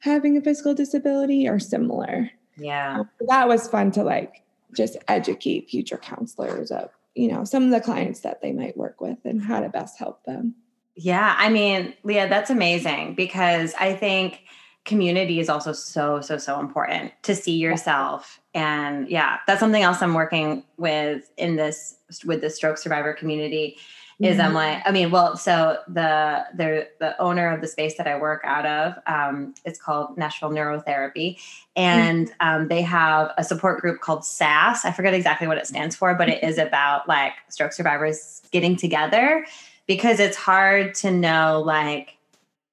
having 0.00 0.36
a 0.36 0.40
physical 0.40 0.74
disability 0.74 1.48
are 1.48 1.58
similar. 1.58 2.30
Yeah. 2.56 3.00
Um, 3.00 3.10
that 3.28 3.48
was 3.48 3.68
fun 3.68 3.90
to 3.92 4.02
like 4.02 4.42
just 4.76 4.96
educate 5.08 5.70
future 5.70 5.96
counselors 5.96 6.70
of 6.70 6.90
you 7.14 7.30
know 7.32 7.44
some 7.44 7.64
of 7.64 7.70
the 7.70 7.80
clients 7.80 8.20
that 8.20 8.42
they 8.42 8.52
might 8.52 8.76
work 8.76 9.00
with 9.00 9.18
and 9.24 9.42
how 9.42 9.60
to 9.60 9.68
best 9.68 9.98
help 9.98 10.24
them. 10.24 10.54
Yeah 10.94 11.34
i 11.38 11.48
mean 11.48 11.94
leah 12.02 12.28
that's 12.28 12.50
amazing 12.50 13.14
because 13.14 13.72
i 13.78 13.94
think 13.94 14.40
community 14.88 15.38
is 15.38 15.48
also 15.48 15.72
so 15.72 16.20
so 16.20 16.36
so 16.36 16.58
important 16.58 17.12
to 17.22 17.34
see 17.34 17.56
yourself 17.56 18.40
and 18.54 19.08
yeah 19.08 19.38
that's 19.46 19.60
something 19.60 19.82
else 19.82 20.02
i'm 20.02 20.14
working 20.14 20.64
with 20.78 21.30
in 21.36 21.56
this 21.56 21.96
with 22.24 22.40
the 22.40 22.50
stroke 22.50 22.78
survivor 22.78 23.12
community 23.12 23.76
is 24.20 24.36
mm-hmm. 24.36 24.46
I'm 24.46 24.54
like, 24.54 24.82
I 24.84 24.90
mean, 24.90 25.10
well, 25.10 25.36
so 25.36 25.78
the 25.86 26.44
the 26.54 26.88
the 26.98 27.20
owner 27.20 27.52
of 27.52 27.60
the 27.60 27.68
space 27.68 27.96
that 27.98 28.08
I 28.08 28.18
work 28.18 28.42
out 28.44 28.66
of, 28.66 28.94
um, 29.06 29.54
it's 29.64 29.80
called 29.80 30.18
Nashville 30.18 30.50
Neurotherapy, 30.50 31.38
and 31.76 32.28
mm-hmm. 32.28 32.34
um, 32.62 32.68
they 32.68 32.82
have 32.82 33.32
a 33.38 33.44
support 33.44 33.80
group 33.80 34.00
called 34.00 34.24
SAS. 34.24 34.84
I 34.84 34.90
forget 34.90 35.14
exactly 35.14 35.46
what 35.46 35.56
it 35.56 35.66
stands 35.68 35.94
for, 35.94 36.14
but 36.14 36.28
it 36.28 36.42
is 36.48 36.58
about 36.58 37.06
like 37.06 37.32
stroke 37.48 37.72
survivors 37.72 38.42
getting 38.50 38.74
together 38.74 39.46
because 39.86 40.18
it's 40.18 40.36
hard 40.36 40.94
to 40.96 41.10
know 41.10 41.62
like 41.64 42.17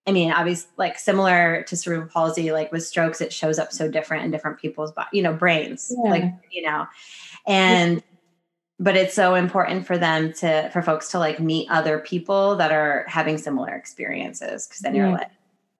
I 0.08 0.12
mean, 0.12 0.32
obviously, 0.32 0.70
like 0.78 1.00
similar 1.00 1.64
to 1.64 1.76
cerebral 1.76 2.10
palsy, 2.10 2.52
like 2.52 2.72
with 2.72 2.86
strokes, 2.86 3.22
it 3.22 3.34
shows 3.34 3.58
up 3.58 3.72
so 3.72 3.90
different 3.90 4.26
in 4.26 4.32
different 4.32 4.60
people's, 4.60 4.94
you 5.12 5.24
know, 5.24 5.34
brains, 5.34 5.92
yeah. 6.04 6.10
like 6.10 6.24
you 6.52 6.62
know, 6.62 6.86
and 7.48 8.04
but 8.80 8.96
it's 8.96 9.14
so 9.14 9.36
important 9.36 9.88
for 9.88 9.98
them 9.98 10.34
to 10.34 10.70
for 10.72 10.82
folks 10.82 11.10
to 11.12 11.20
like 11.20 11.40
meet 11.40 11.70
other 11.72 12.00
people 12.00 12.56
that 12.58 12.72
are 12.72 13.06
having 13.08 13.38
similar 13.38 13.74
experiences 13.74 14.68
because 14.68 14.82
then 14.82 14.94
you're 14.94 15.10
like, 15.10 15.32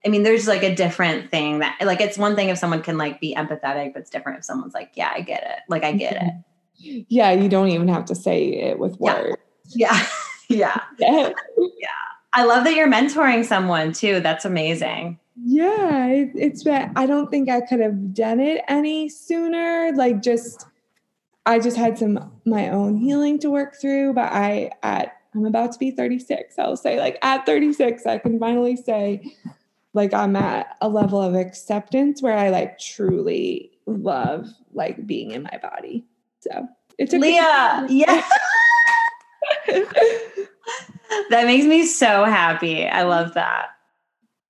I 0.06 0.10
mean, 0.10 0.24
there's 0.24 0.48
like 0.48 0.64
a 0.64 0.74
different 0.74 1.30
thing 1.30 1.60
that 1.60 1.78
like 1.82 2.02
it's 2.02 2.18
one 2.18 2.36
thing 2.36 2.50
if 2.50 2.58
someone 2.58 2.82
can 2.82 2.98
like 2.98 3.20
be 3.20 3.36
empathetic, 3.36 3.94
but 3.94 4.02
it's 4.02 4.10
different 4.10 4.40
if 4.40 4.46
someone's 4.46 4.74
like, 4.74 4.92
yeah, 4.96 5.12
I 5.14 5.22
get 5.22 5.44
it, 5.44 5.60
like 5.68 5.84
I 5.84 5.92
get 5.92 6.16
it. 6.16 6.34
Yeah, 6.78 7.32
you 7.32 7.48
don't 7.48 7.70
even 7.70 7.88
have 7.88 8.04
to 8.06 8.16
say 8.16 8.48
it 8.50 8.78
with 8.78 9.00
words. 9.00 9.38
Yeah, 9.70 10.06
yeah, 10.50 10.82
yeah. 11.00 11.30
yeah. 11.58 11.90
I 12.36 12.44
love 12.44 12.66
that 12.66 12.76
you're 12.76 12.92
mentoring 12.92 13.46
someone 13.46 13.94
too. 13.94 14.20
That's 14.20 14.46
amazing. 14.46 15.20
Yeah, 15.44 16.08
it, 16.08 16.32
it's 16.36 16.64
been, 16.64 16.92
I 16.96 17.06
don't 17.06 17.32
think 17.32 17.50
I 17.50 17.62
could 17.62 17.80
have 17.80 18.14
done 18.14 18.40
it 18.40 18.62
any 18.68 19.10
sooner. 19.10 19.92
Like 19.96 20.22
just, 20.22 20.68
I 21.46 21.60
just 21.60 21.78
had 21.78 21.98
some 21.98 22.32
my 22.46 22.70
own 22.70 22.98
healing 22.98 23.40
to 23.40 23.50
work 23.50 23.80
through. 23.80 24.14
But 24.14 24.32
I 24.34 24.72
at 24.84 25.18
I'm 25.34 25.46
about 25.46 25.74
to 25.74 25.80
be 25.80 25.92
36. 25.92 26.58
I'll 26.58 26.78
say 26.78 27.00
like 27.00 27.18
at 27.22 27.46
36, 27.46 28.06
I 28.06 28.18
can 28.18 28.40
finally 28.40 28.76
say 28.76 29.34
like 29.94 30.14
I'm 30.14 30.36
at 30.36 30.78
a 30.82 30.90
level 30.90 31.22
of 31.22 31.36
acceptance 31.36 32.22
where 32.22 32.38
I 32.38 32.50
like 32.50 32.80
truly 32.80 33.72
love 33.86 34.50
like 34.74 35.06
being 35.06 35.32
in 35.32 35.44
my 35.44 35.58
body. 35.62 36.06
So 36.40 36.68
it's 36.98 37.14
a 37.14 37.18
Leah, 37.18 37.86
yeah. 37.90 38.24
that 41.30 41.46
makes 41.46 41.66
me 41.66 41.86
so 41.86 42.26
happy. 42.26 42.86
I 42.86 43.04
love 43.04 43.34
that. 43.34 43.68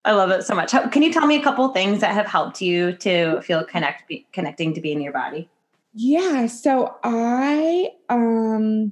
I 0.06 0.12
love 0.12 0.30
it 0.30 0.44
so 0.44 0.54
much. 0.54 0.72
Can 0.92 1.02
you 1.02 1.12
tell 1.12 1.26
me 1.26 1.36
a 1.36 1.44
couple 1.44 1.68
things 1.70 2.02
that 2.02 2.14
have 2.14 2.28
helped 2.28 2.62
you 2.62 2.94
to 2.98 3.42
feel 3.42 3.64
connect 3.64 4.08
be, 4.08 4.28
connecting 4.32 4.74
to 4.76 4.82
being 4.82 4.98
in 4.98 5.04
your 5.04 5.14
body? 5.14 5.50
Yeah, 5.94 6.46
so 6.48 6.96
I 7.04 7.90
um 8.10 8.92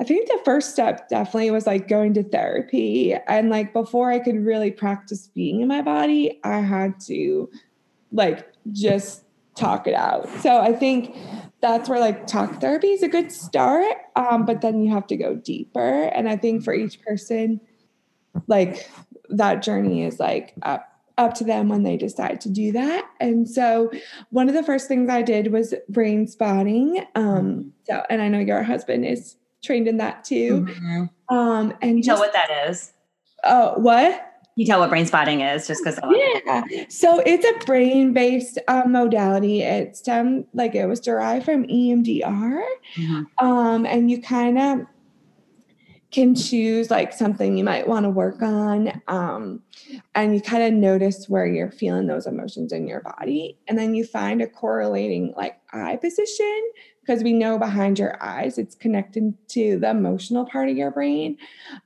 I 0.00 0.04
think 0.04 0.28
the 0.28 0.40
first 0.44 0.72
step 0.72 1.08
definitely 1.08 1.50
was 1.50 1.66
like 1.66 1.86
going 1.88 2.12
to 2.14 2.24
therapy 2.24 3.14
and 3.28 3.50
like 3.50 3.72
before 3.72 4.10
I 4.10 4.18
could 4.18 4.44
really 4.44 4.70
practice 4.70 5.28
being 5.28 5.60
in 5.60 5.68
my 5.68 5.80
body, 5.80 6.40
I 6.44 6.58
had 6.58 6.98
to 7.06 7.48
like 8.10 8.52
just 8.72 9.21
talk 9.54 9.86
it 9.86 9.94
out. 9.94 10.28
So 10.40 10.60
I 10.60 10.72
think 10.72 11.16
that's 11.60 11.88
where 11.88 12.00
like 12.00 12.26
talk 12.26 12.60
therapy 12.60 12.88
is 12.88 13.02
a 13.02 13.08
good 13.08 13.30
start, 13.30 13.96
um, 14.16 14.44
but 14.44 14.60
then 14.60 14.82
you 14.82 14.92
have 14.92 15.06
to 15.08 15.16
go 15.16 15.34
deeper. 15.34 16.04
And 16.04 16.28
I 16.28 16.36
think 16.36 16.64
for 16.64 16.74
each 16.74 17.00
person, 17.02 17.60
like 18.46 18.90
that 19.28 19.62
journey 19.62 20.04
is 20.04 20.18
like 20.18 20.54
up 20.62 20.88
up 21.18 21.34
to 21.34 21.44
them 21.44 21.68
when 21.68 21.82
they 21.82 21.96
decide 21.96 22.40
to 22.40 22.48
do 22.48 22.72
that. 22.72 23.06
And 23.20 23.48
so 23.48 23.92
one 24.30 24.48
of 24.48 24.54
the 24.54 24.62
first 24.62 24.88
things 24.88 25.10
I 25.10 25.22
did 25.22 25.52
was 25.52 25.74
brain 25.88 26.26
spotting. 26.26 27.04
Um, 27.14 27.72
so 27.84 28.02
and 28.08 28.22
I 28.22 28.28
know 28.28 28.38
your 28.38 28.62
husband 28.62 29.04
is 29.04 29.36
trained 29.62 29.88
in 29.88 29.98
that 29.98 30.24
too. 30.24 30.62
Mm-hmm. 30.62 31.36
Um, 31.36 31.74
and 31.80 31.98
you 31.98 32.02
just, 32.02 32.16
know 32.16 32.20
what 32.20 32.32
that 32.32 32.68
is. 32.68 32.92
Oh, 33.44 33.68
uh, 33.68 33.74
what? 33.74 34.31
You 34.54 34.66
tell 34.66 34.80
what 34.80 34.90
brain 34.90 35.06
spotting 35.06 35.40
is, 35.40 35.66
just 35.66 35.82
because. 35.82 35.98
Yeah, 36.12 36.62
so 36.88 37.22
it's 37.24 37.44
a 37.44 37.64
brain-based 37.64 38.58
uh, 38.68 38.82
modality. 38.86 39.62
It's 39.62 40.06
um 40.08 40.44
like 40.52 40.74
it 40.74 40.86
was 40.86 41.00
derived 41.00 41.46
from 41.46 41.66
EMDR, 41.66 42.62
mm-hmm. 42.96 43.46
um, 43.46 43.86
and 43.86 44.10
you 44.10 44.20
kind 44.20 44.58
of 44.58 44.86
can 46.12 46.34
choose 46.34 46.90
like 46.90 47.12
something 47.12 47.56
you 47.56 47.64
might 47.64 47.88
want 47.88 48.04
to 48.04 48.10
work 48.10 48.42
on 48.42 49.00
um, 49.08 49.60
and 50.14 50.34
you 50.34 50.42
kind 50.42 50.62
of 50.62 50.72
notice 50.72 51.26
where 51.26 51.46
you're 51.46 51.70
feeling 51.70 52.06
those 52.06 52.26
emotions 52.26 52.70
in 52.70 52.86
your 52.86 53.00
body 53.00 53.56
and 53.66 53.78
then 53.78 53.94
you 53.94 54.04
find 54.04 54.42
a 54.42 54.46
correlating 54.46 55.32
like 55.36 55.58
eye 55.72 55.96
position 55.96 56.62
because 57.02 57.22
we 57.22 57.32
know 57.32 57.58
behind 57.58 57.98
your 57.98 58.22
eyes 58.22 58.58
it's 58.58 58.74
connected 58.74 59.34
to 59.48 59.78
the 59.78 59.90
emotional 59.90 60.46
part 60.46 60.68
of 60.68 60.76
your 60.76 60.90
brain. 60.90 61.36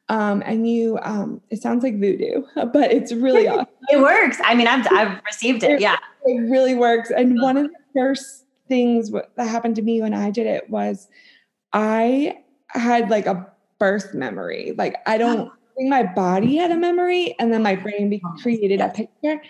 Um, 0.09 0.43
and 0.45 0.69
you 0.69 0.99
um, 1.03 1.41
it 1.51 1.61
sounds 1.61 1.83
like 1.83 1.99
voodoo 1.99 2.43
but 2.73 2.93
it's 2.93 3.13
really 3.13 3.49
awesome. 3.49 3.67
It 3.91 4.01
works. 4.01 4.39
I 4.45 4.55
mean 4.55 4.67
i've, 4.67 4.87
I've 4.93 5.21
received 5.25 5.63
it, 5.63 5.73
it 5.73 5.81
yeah. 5.81 5.97
It 6.25 6.51
really 6.51 6.75
works. 6.75 7.11
And 7.11 7.41
one 7.41 7.57
of 7.57 7.65
the 7.65 7.79
first 7.95 8.45
things 8.69 9.11
that 9.11 9.47
happened 9.47 9.77
to 9.77 9.83
me 9.83 10.03
when 10.03 10.13
i 10.13 10.29
did 10.29 10.45
it 10.45 10.69
was 10.69 11.07
i 11.73 12.37
had 12.69 13.11
like 13.11 13.27
a 13.27 13.47
birth 13.79 14.15
memory. 14.15 14.75
Like 14.77 14.97
i 15.07 15.19
don't 15.19 15.51
think 15.77 15.91
my 15.91 16.03
body 16.03 16.57
had 16.57 16.71
a 16.71 16.77
memory 16.77 17.35
and 17.39 17.53
then 17.53 17.63
my 17.63 17.77
brain 17.77 18.21
created 18.43 18.81
a 18.81 18.89
picture 18.89 19.41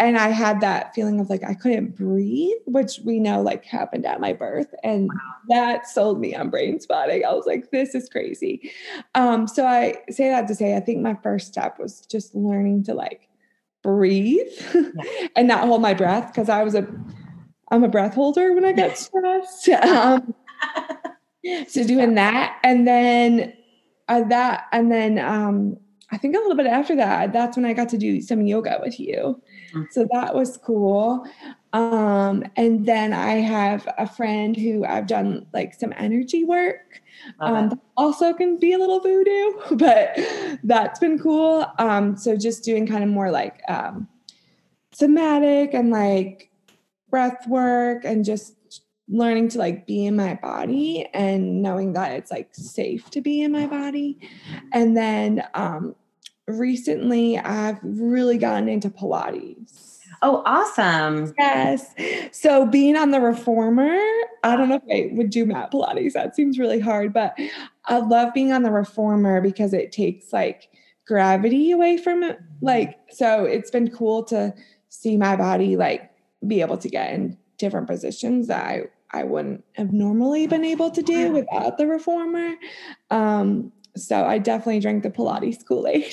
and 0.00 0.16
I 0.16 0.28
had 0.28 0.62
that 0.62 0.94
feeling 0.94 1.20
of 1.20 1.28
like 1.28 1.44
I 1.44 1.52
couldn't 1.52 1.94
breathe, 1.94 2.56
which 2.64 3.00
we 3.04 3.20
know 3.20 3.42
like 3.42 3.66
happened 3.66 4.06
at 4.06 4.18
my 4.18 4.32
birth. 4.32 4.74
And 4.82 5.08
wow. 5.08 5.20
that 5.48 5.86
sold 5.86 6.18
me 6.18 6.34
on 6.34 6.48
brain 6.48 6.80
spotting. 6.80 7.22
I 7.22 7.32
was 7.34 7.44
like, 7.46 7.70
this 7.70 7.94
is 7.94 8.08
crazy. 8.08 8.72
Um, 9.14 9.46
so 9.46 9.66
I 9.66 9.96
say 10.08 10.30
that 10.30 10.48
to 10.48 10.54
say 10.54 10.74
I 10.74 10.80
think 10.80 11.02
my 11.02 11.14
first 11.22 11.48
step 11.48 11.78
was 11.78 12.00
just 12.06 12.34
learning 12.34 12.84
to 12.84 12.94
like 12.94 13.28
breathe 13.82 14.48
yeah. 14.74 15.28
and 15.36 15.46
not 15.46 15.66
hold 15.66 15.82
my 15.82 15.92
breath 15.92 16.28
because 16.28 16.48
I 16.48 16.62
was 16.62 16.74
a 16.74 16.88
I'm 17.70 17.84
a 17.84 17.88
breath 17.88 18.14
holder 18.14 18.54
when 18.54 18.64
I 18.64 18.72
get 18.72 18.98
stressed. 18.98 19.68
Um, 19.82 20.34
so 21.68 21.86
doing 21.86 22.14
that 22.14 22.58
and 22.64 22.86
then 22.86 23.52
uh, 24.10 24.28
that 24.28 24.66
and 24.72 24.90
then 24.90 25.18
um, 25.18 25.76
I 26.12 26.18
think 26.18 26.34
a 26.34 26.38
little 26.38 26.56
bit 26.56 26.66
after 26.66 26.96
that, 26.96 27.32
that's 27.32 27.56
when 27.56 27.64
I 27.64 27.72
got 27.72 27.88
to 27.90 27.98
do 27.98 28.20
some 28.20 28.42
yoga 28.42 28.78
with 28.82 28.98
you. 28.98 29.40
Mm-hmm. 29.72 29.84
So 29.92 30.08
that 30.12 30.34
was 30.34 30.56
cool. 30.56 31.24
Um, 31.72 32.42
and 32.56 32.84
then 32.84 33.12
I 33.12 33.34
have 33.34 33.88
a 33.96 34.06
friend 34.08 34.56
who 34.56 34.84
I've 34.84 35.06
done 35.06 35.46
like 35.52 35.74
some 35.74 35.94
energy 35.96 36.44
work. 36.44 37.00
Um, 37.38 37.80
also 37.96 38.32
can 38.32 38.58
be 38.58 38.72
a 38.72 38.78
little 38.78 38.98
voodoo, 38.98 39.52
but 39.76 40.18
that's 40.64 40.98
been 40.98 41.18
cool. 41.18 41.64
Um, 41.78 42.16
so 42.16 42.36
just 42.36 42.64
doing 42.64 42.86
kind 42.86 43.04
of 43.04 43.10
more 43.10 43.30
like 43.30 43.62
um, 43.68 44.08
somatic 44.92 45.74
and 45.74 45.90
like 45.90 46.50
breath 47.08 47.46
work 47.46 48.04
and 48.04 48.24
just 48.24 48.54
learning 49.10 49.48
to 49.48 49.58
like 49.58 49.86
be 49.86 50.06
in 50.06 50.14
my 50.14 50.34
body 50.34 51.06
and 51.12 51.62
knowing 51.62 51.92
that 51.92 52.12
it's 52.12 52.30
like 52.30 52.48
safe 52.52 53.10
to 53.10 53.20
be 53.20 53.42
in 53.42 53.50
my 53.50 53.66
body 53.66 54.16
and 54.72 54.96
then 54.96 55.42
um 55.54 55.94
recently 56.46 57.38
I've 57.38 57.78
really 57.82 58.38
gotten 58.38 58.68
into 58.68 58.90
Pilates. 58.90 59.98
Oh, 60.22 60.42
awesome. 60.44 61.32
Yes. 61.38 61.94
So 62.32 62.66
being 62.66 62.96
on 62.96 63.10
the 63.10 63.20
reformer, 63.20 63.96
I 64.44 64.56
don't 64.56 64.68
know 64.68 64.80
if 64.84 64.90
I 64.90 65.14
would 65.14 65.30
do 65.30 65.46
mat 65.46 65.72
Pilates. 65.72 66.12
That 66.12 66.36
seems 66.36 66.58
really 66.58 66.80
hard, 66.80 67.12
but 67.12 67.38
I 67.86 67.98
love 67.98 68.34
being 68.34 68.52
on 68.52 68.62
the 68.62 68.70
reformer 68.70 69.40
because 69.40 69.72
it 69.72 69.92
takes 69.92 70.32
like 70.32 70.68
gravity 71.06 71.70
away 71.70 71.96
from 71.96 72.22
it. 72.22 72.38
Like, 72.60 72.98
so 73.10 73.44
it's 73.44 73.70
been 73.70 73.90
cool 73.90 74.22
to 74.24 74.52
see 74.90 75.16
my 75.16 75.36
body 75.36 75.76
like 75.76 76.10
be 76.46 76.60
able 76.60 76.76
to 76.78 76.88
get 76.88 77.14
in 77.14 77.38
different 77.56 77.86
positions 77.86 78.48
that 78.48 78.64
I, 78.64 78.82
I 79.12 79.24
wouldn't 79.24 79.64
have 79.74 79.92
normally 79.92 80.46
been 80.46 80.64
able 80.64 80.90
to 80.90 81.02
do 81.02 81.32
without 81.32 81.78
the 81.78 81.86
reformer. 81.86 82.54
Um, 83.10 83.72
so 83.96 84.24
I 84.24 84.38
definitely 84.38 84.80
drank 84.80 85.02
the 85.02 85.10
Pilates 85.10 85.66
Kool 85.66 85.86
Aid. 85.88 86.12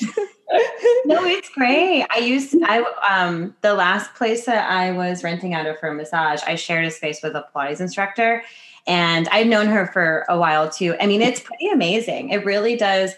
no, 1.05 1.23
it's 1.25 1.49
great. 1.49 2.05
I 2.10 2.19
used 2.19 2.55
I 2.63 2.79
um 3.07 3.55
the 3.62 3.73
last 3.73 4.13
place 4.15 4.45
that 4.45 4.69
I 4.69 4.91
was 4.91 5.23
renting 5.23 5.53
out 5.53 5.65
of 5.65 5.79
for 5.79 5.89
a 5.89 5.93
massage, 5.93 6.41
I 6.45 6.55
shared 6.55 6.86
a 6.86 6.91
space 6.91 7.21
with 7.21 7.36
a 7.36 7.45
Pilates 7.55 7.79
instructor, 7.79 8.43
and 8.88 9.27
I've 9.29 9.47
known 9.47 9.67
her 9.67 9.88
for 9.88 10.25
a 10.29 10.38
while 10.38 10.69
too. 10.69 10.95
I 10.99 11.05
mean, 11.05 11.21
it's 11.21 11.39
pretty 11.39 11.67
amazing. 11.69 12.29
It 12.29 12.45
really 12.45 12.75
does, 12.75 13.13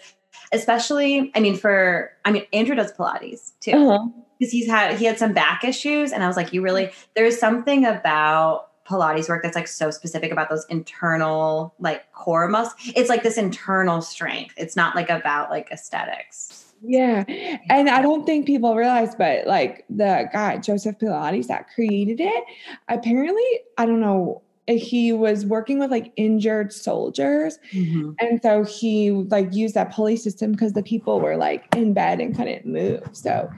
especially. 0.52 1.30
I 1.34 1.40
mean, 1.40 1.56
for 1.56 2.12
I 2.24 2.32
mean, 2.32 2.44
Andrew 2.52 2.74
does 2.74 2.92
Pilates 2.92 3.52
too 3.60 3.72
because 3.72 3.88
uh-huh. 3.88 4.46
he's 4.50 4.66
had 4.68 4.98
he 4.98 5.06
had 5.06 5.18
some 5.18 5.32
back 5.32 5.64
issues, 5.64 6.12
and 6.12 6.22
I 6.22 6.26
was 6.26 6.36
like, 6.36 6.52
you 6.52 6.60
really 6.60 6.90
there's 7.14 7.38
something 7.38 7.86
about 7.86 8.69
Pilates 8.90 9.28
work 9.28 9.42
that's 9.42 9.54
like 9.54 9.68
so 9.68 9.90
specific 9.90 10.32
about 10.32 10.50
those 10.50 10.66
internal 10.66 11.74
like 11.78 12.10
core 12.12 12.48
muscles. 12.48 12.74
It's 12.96 13.08
like 13.08 13.22
this 13.22 13.38
internal 13.38 14.02
strength. 14.02 14.54
It's 14.56 14.74
not 14.74 14.96
like 14.96 15.08
about 15.08 15.50
like 15.50 15.70
aesthetics. 15.70 16.74
Yeah. 16.82 17.24
And 17.68 17.88
I 17.88 18.02
don't 18.02 18.24
think 18.24 18.46
people 18.46 18.74
realize, 18.74 19.14
but 19.14 19.46
like 19.46 19.84
the 19.90 20.28
guy, 20.32 20.56
Joseph 20.56 20.98
Pilates, 20.98 21.46
that 21.46 21.68
created 21.74 22.20
it, 22.20 22.44
apparently, 22.88 23.44
I 23.78 23.86
don't 23.86 24.00
know, 24.00 24.42
he 24.66 25.12
was 25.12 25.44
working 25.44 25.78
with 25.78 25.90
like 25.90 26.12
injured 26.16 26.72
soldiers. 26.72 27.58
Mm-hmm. 27.72 28.12
And 28.20 28.40
so 28.42 28.64
he 28.64 29.10
like 29.10 29.52
used 29.52 29.74
that 29.74 29.92
pulley 29.92 30.16
system 30.16 30.52
because 30.52 30.72
the 30.72 30.82
people 30.82 31.20
were 31.20 31.36
like 31.36 31.66
in 31.74 31.92
bed 31.92 32.20
and 32.20 32.34
couldn't 32.34 32.66
move. 32.66 33.08
So 33.12 33.50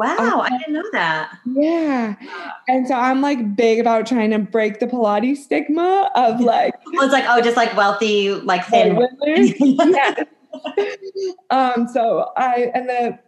Wow, 0.00 0.40
um, 0.40 0.40
I 0.40 0.56
didn't 0.56 0.72
know 0.72 0.90
that. 0.92 1.38
Yeah. 1.44 2.16
And 2.68 2.88
so 2.88 2.94
I'm 2.94 3.20
like 3.20 3.54
big 3.54 3.78
about 3.78 4.06
trying 4.06 4.30
to 4.30 4.38
break 4.38 4.80
the 4.80 4.86
Pilates 4.86 5.36
stigma 5.38 6.10
of 6.14 6.40
like 6.40 6.72
well, 6.86 7.02
it's 7.04 7.12
like, 7.12 7.26
oh, 7.28 7.42
just 7.42 7.58
like 7.58 7.76
wealthy, 7.76 8.32
like 8.32 8.64
thin. 8.64 8.98
yeah. 9.60 10.24
um, 11.50 11.86
so 11.86 12.32
I 12.38 12.70
and 12.74 12.88
the 12.88 13.18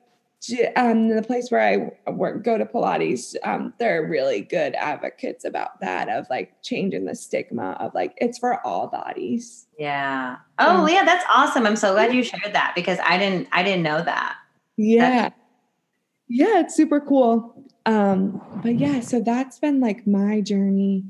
um 0.76 1.08
the 1.10 1.22
place 1.22 1.50
where 1.50 1.60
I 1.60 2.10
work 2.10 2.42
go 2.42 2.56
to 2.56 2.64
Pilates, 2.64 3.36
um, 3.44 3.74
they're 3.78 4.08
really 4.08 4.40
good 4.40 4.74
advocates 4.74 5.44
about 5.44 5.78
that 5.80 6.08
of 6.08 6.26
like 6.30 6.54
changing 6.62 7.04
the 7.04 7.14
stigma 7.14 7.76
of 7.80 7.92
like 7.94 8.14
it's 8.16 8.38
for 8.38 8.66
all 8.66 8.86
bodies. 8.86 9.66
Yeah. 9.78 10.36
Oh 10.58 10.88
yeah, 10.88 11.04
that's 11.04 11.24
awesome. 11.30 11.66
I'm 11.66 11.76
so 11.76 11.92
glad 11.92 12.14
you 12.14 12.22
shared 12.22 12.54
that 12.54 12.72
because 12.74 12.98
I 13.04 13.18
didn't 13.18 13.48
I 13.52 13.62
didn't 13.62 13.82
know 13.82 14.02
that. 14.02 14.36
Yeah. 14.78 15.10
That's- 15.10 15.41
yeah, 16.32 16.60
it's 16.60 16.74
super 16.74 16.98
cool. 16.98 17.54
Um, 17.84 18.40
but 18.62 18.78
yeah, 18.78 19.00
so 19.00 19.20
that's 19.20 19.58
been 19.58 19.80
like 19.80 20.06
my 20.06 20.40
journey. 20.40 21.04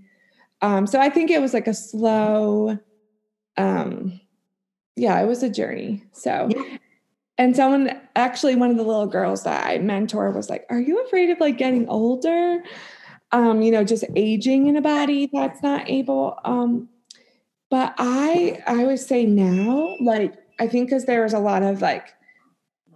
Um, 0.63 0.87
so 0.87 1.01
I 1.01 1.11
think 1.11 1.31
it 1.31 1.41
was 1.41 1.55
like 1.55 1.69
a 1.69 1.75
slow, 1.75 2.77
um, 3.57 4.21
yeah, 4.97 5.21
it 5.21 5.27
was 5.27 5.45
a 5.45 5.49
journey. 5.49 6.03
So, 6.13 6.49
and 7.39 7.55
someone 7.55 8.01
actually, 8.17 8.57
one 8.57 8.73
of 8.73 8.77
the 8.77 8.83
little 8.83 9.07
girls 9.07 9.45
that 9.45 9.65
I 9.65 9.79
mentor 9.79 10.33
was 10.33 10.51
like, 10.51 10.67
Are 10.71 10.81
you 10.81 11.05
afraid 11.05 11.31
of 11.31 11.39
like 11.39 11.57
getting 11.57 11.89
older? 11.89 12.63
Um, 13.31 13.63
you 13.63 13.71
know, 13.71 13.85
just 13.85 14.05
aging 14.17 14.67
in 14.67 14.77
a 14.77 14.83
body 14.83 15.31
that's 15.33 15.63
not 15.63 15.89
able. 15.89 16.37
Um, 16.45 16.89
but 17.71 17.95
I, 17.97 18.61
I 18.67 18.85
would 18.85 18.99
say 18.99 19.25
now, 19.25 19.97
like, 20.01 20.35
I 20.59 20.67
think 20.67 20.89
because 20.89 21.05
there 21.05 21.23
was 21.23 21.33
a 21.33 21.39
lot 21.39 21.63
of 21.63 21.81
like, 21.81 22.13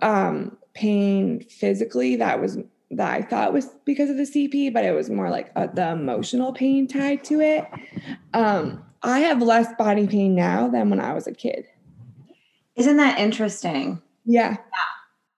um, 0.02 0.58
pain 0.76 1.40
physically 1.40 2.16
that 2.16 2.40
was 2.40 2.58
that 2.92 3.12
I 3.12 3.22
thought 3.22 3.52
was 3.52 3.66
because 3.84 4.10
of 4.10 4.16
the 4.16 4.22
CP, 4.22 4.72
but 4.72 4.84
it 4.84 4.94
was 4.94 5.10
more 5.10 5.28
like 5.28 5.50
uh, 5.56 5.66
the 5.66 5.90
emotional 5.90 6.52
pain 6.52 6.86
tied 6.86 7.24
to 7.24 7.40
it. 7.40 7.64
Um, 8.32 8.84
I 9.02 9.20
have 9.20 9.42
less 9.42 9.66
body 9.76 10.06
pain 10.06 10.34
now 10.34 10.68
than 10.68 10.90
when 10.90 11.00
I 11.00 11.12
was 11.12 11.26
a 11.26 11.32
kid. 11.32 11.66
Isn't 12.76 12.98
that 12.98 13.18
interesting? 13.18 14.00
Yeah. 14.24 14.50
yeah. 14.50 14.56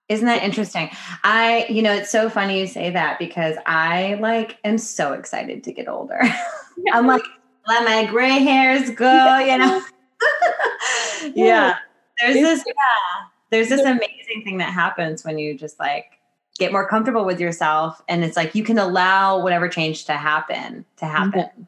Isn't 0.09 0.27
that 0.27 0.43
interesting? 0.43 0.89
I, 1.23 1.65
you 1.69 1.81
know, 1.81 1.93
it's 1.93 2.11
so 2.11 2.29
funny 2.29 2.59
you 2.59 2.67
say 2.67 2.89
that 2.91 3.17
because 3.17 3.55
I 3.65 4.15
like 4.15 4.57
am 4.63 4.77
so 4.77 5.13
excited 5.13 5.63
to 5.63 5.71
get 5.71 5.87
older. 5.87 6.21
I'm 6.93 7.07
like, 7.07 7.23
let 7.67 7.85
my 7.85 8.05
gray 8.05 8.39
hairs 8.39 8.89
go, 8.91 9.37
you 9.39 9.57
know. 9.57 9.81
yeah. 11.23 11.31
yeah. 11.35 11.75
There's 12.19 12.35
this 12.35 12.63
yeah. 12.67 13.27
There's 13.51 13.69
this 13.69 13.81
amazing 13.81 14.18
thing 14.43 14.57
that 14.57 14.73
happens 14.73 15.23
when 15.23 15.37
you 15.37 15.57
just 15.57 15.79
like 15.79 16.19
get 16.57 16.71
more 16.71 16.87
comfortable 16.87 17.25
with 17.25 17.39
yourself 17.39 18.01
and 18.07 18.23
it's 18.23 18.35
like 18.35 18.53
you 18.53 18.63
can 18.63 18.77
allow 18.77 19.41
whatever 19.41 19.67
change 19.67 20.05
to 20.05 20.13
happen 20.13 20.85
to 20.97 21.05
happen. 21.05 21.67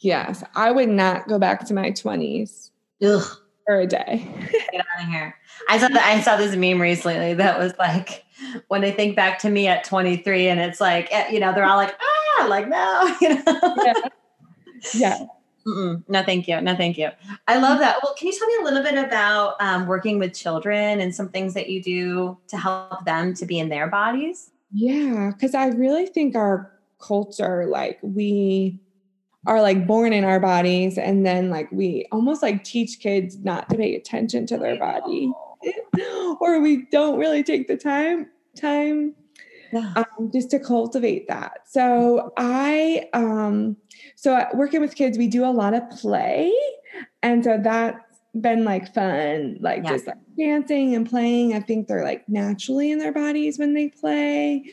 Yes. 0.00 0.42
I 0.54 0.72
would 0.72 0.88
not 0.88 1.28
go 1.28 1.38
back 1.38 1.64
to 1.66 1.74
my 1.74 1.92
20s. 1.92 2.70
Ugh. 3.02 3.22
For 3.66 3.80
a 3.80 3.86
day. 3.86 4.28
get 4.72 4.80
out 4.80 5.04
of 5.04 5.08
here. 5.08 5.36
I 5.68 5.78
saw 5.78 5.86
that 5.88 6.04
I 6.04 6.20
saw 6.20 6.36
this 6.36 6.56
meme 6.56 6.82
recently 6.82 7.34
that 7.34 7.58
was 7.58 7.72
like 7.78 8.24
when 8.66 8.80
they 8.80 8.90
think 8.90 9.14
back 9.14 9.38
to 9.40 9.50
me 9.50 9.68
at 9.68 9.84
23 9.84 10.48
and 10.48 10.58
it's 10.58 10.80
like 10.80 11.08
eh, 11.12 11.30
you 11.30 11.38
know 11.38 11.52
they're 11.54 11.64
all 11.64 11.76
like 11.76 11.96
ah 12.00 12.46
like 12.48 12.68
no 12.68 13.16
you 13.20 13.34
know 13.34 13.76
yeah, 13.84 13.94
yeah. 14.94 15.26
Mm-mm. 15.66 16.02
No, 16.08 16.22
thank 16.22 16.48
you. 16.48 16.60
No, 16.60 16.76
thank 16.76 16.98
you. 16.98 17.10
I 17.46 17.58
love 17.58 17.78
that. 17.78 17.98
Well, 18.02 18.14
can 18.14 18.28
you 18.28 18.38
tell 18.38 18.48
me 18.48 18.56
a 18.60 18.64
little 18.64 18.82
bit 18.82 19.04
about 19.04 19.56
um, 19.60 19.86
working 19.86 20.18
with 20.18 20.34
children 20.34 21.00
and 21.00 21.14
some 21.14 21.28
things 21.28 21.54
that 21.54 21.68
you 21.68 21.82
do 21.82 22.36
to 22.48 22.56
help 22.56 23.04
them 23.04 23.34
to 23.34 23.46
be 23.46 23.58
in 23.58 23.68
their 23.68 23.86
bodies? 23.86 24.50
Yeah, 24.72 25.30
because 25.32 25.54
I 25.54 25.68
really 25.68 26.06
think 26.06 26.34
our 26.34 26.72
culture, 26.98 27.66
like 27.66 27.98
we 28.02 28.80
are 29.46 29.60
like 29.60 29.86
born 29.86 30.12
in 30.12 30.24
our 30.24 30.40
bodies, 30.40 30.98
and 30.98 31.26
then 31.26 31.50
like 31.50 31.70
we 31.70 32.06
almost 32.10 32.42
like 32.42 32.64
teach 32.64 33.00
kids 33.00 33.38
not 33.38 33.68
to 33.68 33.76
pay 33.76 33.94
attention 33.94 34.46
to 34.46 34.56
their 34.56 34.78
body, 34.78 35.32
or 36.40 36.60
we 36.60 36.86
don't 36.90 37.18
really 37.18 37.42
take 37.42 37.68
the 37.68 37.76
time 37.76 38.28
time 38.56 39.14
yeah. 39.72 39.92
um, 39.96 40.30
just 40.32 40.50
to 40.50 40.58
cultivate 40.58 41.28
that. 41.28 41.60
So 41.66 42.32
I, 42.36 43.08
um, 43.12 43.76
so 44.16 44.44
working 44.54 44.80
with 44.80 44.94
kids, 44.94 45.18
we 45.18 45.26
do 45.26 45.44
a 45.44 45.50
lot 45.50 45.74
of 45.74 45.88
play, 45.90 46.52
and 47.22 47.42
so 47.42 47.58
that's 47.62 47.98
been 48.40 48.64
like 48.64 48.94
fun, 48.94 49.58
like 49.60 49.82
yeah. 49.84 49.90
just 49.90 50.06
like 50.06 50.16
dancing 50.38 50.94
and 50.94 51.08
playing. 51.08 51.54
I 51.54 51.60
think 51.60 51.88
they're 51.88 52.04
like 52.04 52.28
naturally 52.28 52.90
in 52.90 52.98
their 52.98 53.12
bodies 53.12 53.58
when 53.58 53.74
they 53.74 53.88
play. 53.88 54.64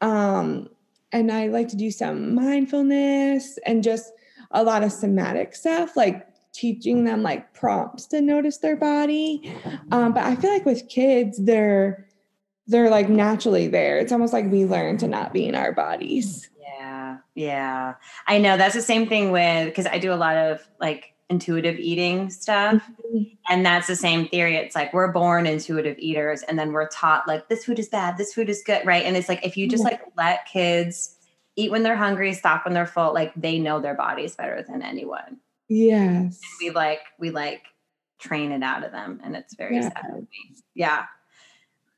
Um, 0.00 0.68
and 1.12 1.32
I 1.32 1.46
like 1.48 1.68
to 1.68 1.76
do 1.76 1.90
some 1.90 2.34
mindfulness 2.34 3.58
and 3.64 3.82
just 3.82 4.12
a 4.50 4.62
lot 4.62 4.82
of 4.82 4.92
somatic 4.92 5.54
stuff, 5.54 5.96
like 5.96 6.26
teaching 6.52 7.04
them 7.04 7.22
like 7.22 7.54
prompts 7.54 8.06
to 8.06 8.20
notice 8.20 8.58
their 8.58 8.76
body. 8.76 9.54
Um, 9.92 10.12
but 10.12 10.24
I 10.24 10.36
feel 10.36 10.52
like 10.52 10.66
with 10.66 10.88
kids, 10.88 11.42
they're 11.42 12.06
they're 12.68 12.90
like 12.90 13.08
naturally 13.08 13.66
there. 13.66 13.98
It's 13.98 14.12
almost 14.12 14.32
like 14.32 14.50
we 14.50 14.64
learn 14.64 14.98
to 14.98 15.08
not 15.08 15.32
be 15.32 15.46
in 15.46 15.54
our 15.54 15.72
bodies. 15.72 16.48
Yeah. 16.60 17.18
Yeah. 17.34 17.94
I 18.26 18.38
know 18.38 18.56
that's 18.56 18.74
the 18.74 18.82
same 18.82 19.08
thing 19.08 19.30
with 19.32 19.66
because 19.66 19.86
I 19.86 19.98
do 19.98 20.12
a 20.12 20.16
lot 20.16 20.36
of 20.36 20.66
like 20.78 21.14
intuitive 21.30 21.78
eating 21.78 22.30
stuff. 22.30 22.74
Mm-hmm. 22.74 23.22
And 23.48 23.64
that's 23.64 23.86
the 23.86 23.96
same 23.96 24.28
theory. 24.28 24.56
It's 24.56 24.74
like 24.74 24.92
we're 24.92 25.12
born 25.12 25.46
intuitive 25.46 25.98
eaters 25.98 26.42
and 26.42 26.58
then 26.58 26.72
we're 26.72 26.88
taught 26.88 27.26
like 27.26 27.48
this 27.48 27.64
food 27.64 27.78
is 27.78 27.88
bad, 27.88 28.18
this 28.18 28.34
food 28.34 28.48
is 28.50 28.62
good, 28.64 28.84
right? 28.86 29.04
And 29.04 29.16
it's 29.16 29.28
like 29.28 29.44
if 29.44 29.56
you 29.56 29.68
just 29.68 29.84
like 29.84 30.02
let 30.16 30.46
kids 30.46 31.16
eat 31.56 31.70
when 31.70 31.82
they're 31.82 31.96
hungry, 31.96 32.32
stop 32.34 32.64
when 32.64 32.74
they're 32.74 32.86
full, 32.86 33.12
like 33.14 33.32
they 33.34 33.58
know 33.58 33.80
their 33.80 33.94
bodies 33.94 34.36
better 34.36 34.62
than 34.62 34.82
anyone. 34.82 35.38
Yes. 35.68 36.40
And 36.42 36.60
we 36.60 36.70
like 36.70 37.00
we 37.18 37.30
like 37.30 37.62
train 38.18 38.52
it 38.52 38.62
out 38.62 38.84
of 38.84 38.92
them 38.92 39.20
and 39.22 39.36
it's 39.36 39.54
very 39.54 39.76
yeah. 39.76 39.88
sad. 39.88 40.26
Yeah. 40.74 41.04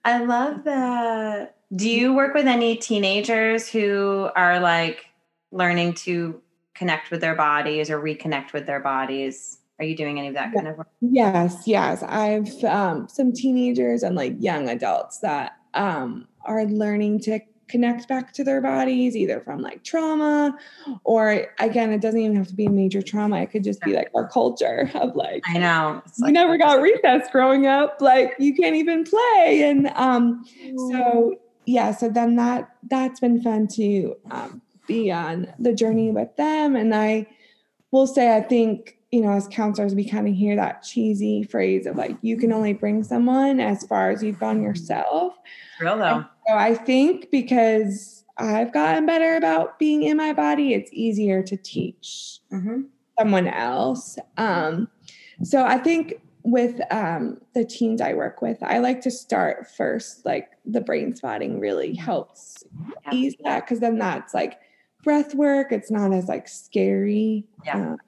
I 0.04 0.24
love 0.24 0.64
that. 0.64 1.56
Do 1.74 1.88
you 1.88 2.14
work 2.14 2.34
with 2.34 2.46
any 2.46 2.76
teenagers 2.76 3.68
who 3.68 4.30
are 4.34 4.60
like 4.60 5.06
learning 5.52 5.94
to 5.94 6.40
connect 6.74 7.10
with 7.10 7.20
their 7.20 7.34
bodies 7.34 7.90
or 7.90 8.00
reconnect 8.00 8.52
with 8.52 8.66
their 8.66 8.80
bodies? 8.80 9.58
Are 9.78 9.84
you 9.84 9.96
doing 9.96 10.18
any 10.18 10.28
of 10.28 10.34
that 10.34 10.52
kind 10.52 10.68
of 10.68 10.78
work? 10.78 10.88
Yes, 11.00 11.62
yes. 11.66 12.02
I've 12.02 12.62
um, 12.64 13.08
some 13.08 13.32
teenagers 13.32 14.02
and 14.02 14.14
like 14.14 14.34
young 14.38 14.68
adults 14.68 15.20
that 15.20 15.56
um, 15.74 16.28
are 16.44 16.64
learning 16.64 17.20
to 17.20 17.40
connect 17.70 18.09
back 18.09 18.33
to 18.33 18.44
their 18.44 18.61
bodies, 18.61 19.16
either 19.16 19.40
from 19.40 19.61
like 19.61 19.85
trauma 19.85 20.56
or 21.04 21.46
again, 21.59 21.92
it 21.92 22.00
doesn't 22.00 22.20
even 22.20 22.37
have 22.37 22.48
to 22.48 22.54
be 22.54 22.66
a 22.66 22.70
major 22.70 23.02
trauma. 23.02 23.40
It 23.40 23.50
could 23.50 23.64
just 23.64 23.80
be 23.83 23.94
like 23.94 24.11
our 24.14 24.28
culture 24.28 24.90
of 24.94 25.16
like 25.16 25.42
I 25.46 25.59
know 25.59 26.02
you 26.18 26.24
like, 26.24 26.33
never 26.33 26.59
got 26.59 26.80
recess 26.80 27.28
growing 27.30 27.66
up, 27.66 27.98
like 28.00 28.35
you 28.38 28.54
can't 28.54 28.76
even 28.76 29.04
play. 29.04 29.62
And 29.64 29.88
um 29.94 30.44
so 30.90 31.37
yeah, 31.66 31.92
so 31.92 32.09
then 32.09 32.37
that 32.37 32.70
that's 32.88 33.20
been 33.20 33.40
fun 33.40 33.68
to 33.68 34.16
um, 34.30 34.61
be 34.87 35.12
on 35.12 35.46
the 35.59 35.72
journey 35.72 36.11
with 36.11 36.35
them. 36.37 36.74
And 36.74 36.94
I 36.94 37.26
will 37.92 38.06
say 38.06 38.37
I 38.37 38.40
think 38.40 38.96
you 39.11 39.20
know, 39.22 39.33
as 39.33 39.48
counselors, 39.48 39.94
we 39.94 40.09
kind 40.09 40.28
of 40.28 40.35
hear 40.35 40.54
that 40.54 40.83
cheesy 40.83 41.42
phrase 41.42 41.87
of 41.87 41.96
like, 41.96 42.16
you 42.22 42.37
can 42.37 42.52
only 42.52 42.72
bring 42.72 43.02
someone 43.02 43.59
as 43.59 43.85
far 43.85 44.11
as 44.11 44.22
you've 44.22 44.38
gone 44.38 44.62
yourself. 44.62 45.35
Real 45.80 45.98
though. 45.98 46.24
So 46.50 46.56
I 46.56 46.74
think 46.74 47.30
because 47.30 48.24
I've 48.36 48.72
gotten 48.72 49.06
better 49.06 49.36
about 49.36 49.78
being 49.78 50.02
in 50.02 50.16
my 50.16 50.32
body, 50.32 50.74
it's 50.74 50.90
easier 50.92 51.44
to 51.44 51.56
teach 51.56 52.40
mm-hmm. 52.52 52.82
someone 53.16 53.46
else. 53.46 54.18
Um, 54.36 54.88
so 55.44 55.64
I 55.64 55.78
think 55.78 56.14
with 56.42 56.80
um, 56.90 57.40
the 57.54 57.64
teens 57.64 58.00
I 58.00 58.14
work 58.14 58.42
with, 58.42 58.60
I 58.64 58.78
like 58.78 59.00
to 59.02 59.12
start 59.12 59.68
first, 59.76 60.26
like 60.26 60.48
the 60.64 60.80
brain 60.80 61.14
spotting 61.14 61.60
really 61.60 61.94
helps 61.94 62.64
yeah. 63.04 63.14
ease 63.14 63.36
that 63.44 63.60
because 63.60 63.78
then 63.78 63.98
that's 63.98 64.34
like 64.34 64.58
breath 65.04 65.36
work. 65.36 65.70
It's 65.70 65.92
not 65.92 66.12
as 66.12 66.26
like 66.26 66.48
scary. 66.48 67.44
Yeah. 67.64 67.92
Um, 67.92 67.98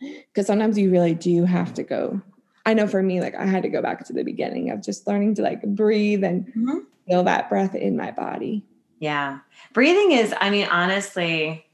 because 0.00 0.48
sometimes 0.48 0.76
you 0.76 0.90
really 0.90 1.14
do 1.14 1.44
have 1.44 1.72
to 1.72 1.82
go 1.82 2.20
i 2.66 2.74
know 2.74 2.86
for 2.86 3.02
me 3.02 3.22
like 3.22 3.34
i 3.36 3.46
had 3.46 3.62
to 3.62 3.70
go 3.70 3.80
back 3.80 4.04
to 4.04 4.12
the 4.12 4.22
beginning 4.22 4.70
of 4.70 4.82
just 4.82 5.06
learning 5.06 5.34
to 5.34 5.40
like 5.40 5.62
breathe 5.62 6.22
and 6.22 6.46
mm-hmm. 6.48 6.80
Feel 7.06 7.22
that 7.24 7.48
breath 7.48 7.74
in 7.74 7.96
my 7.96 8.10
body 8.10 8.64
yeah 9.00 9.38
breathing 9.72 10.12
is 10.12 10.34
i 10.40 10.50
mean 10.50 10.66
honestly 10.68 11.64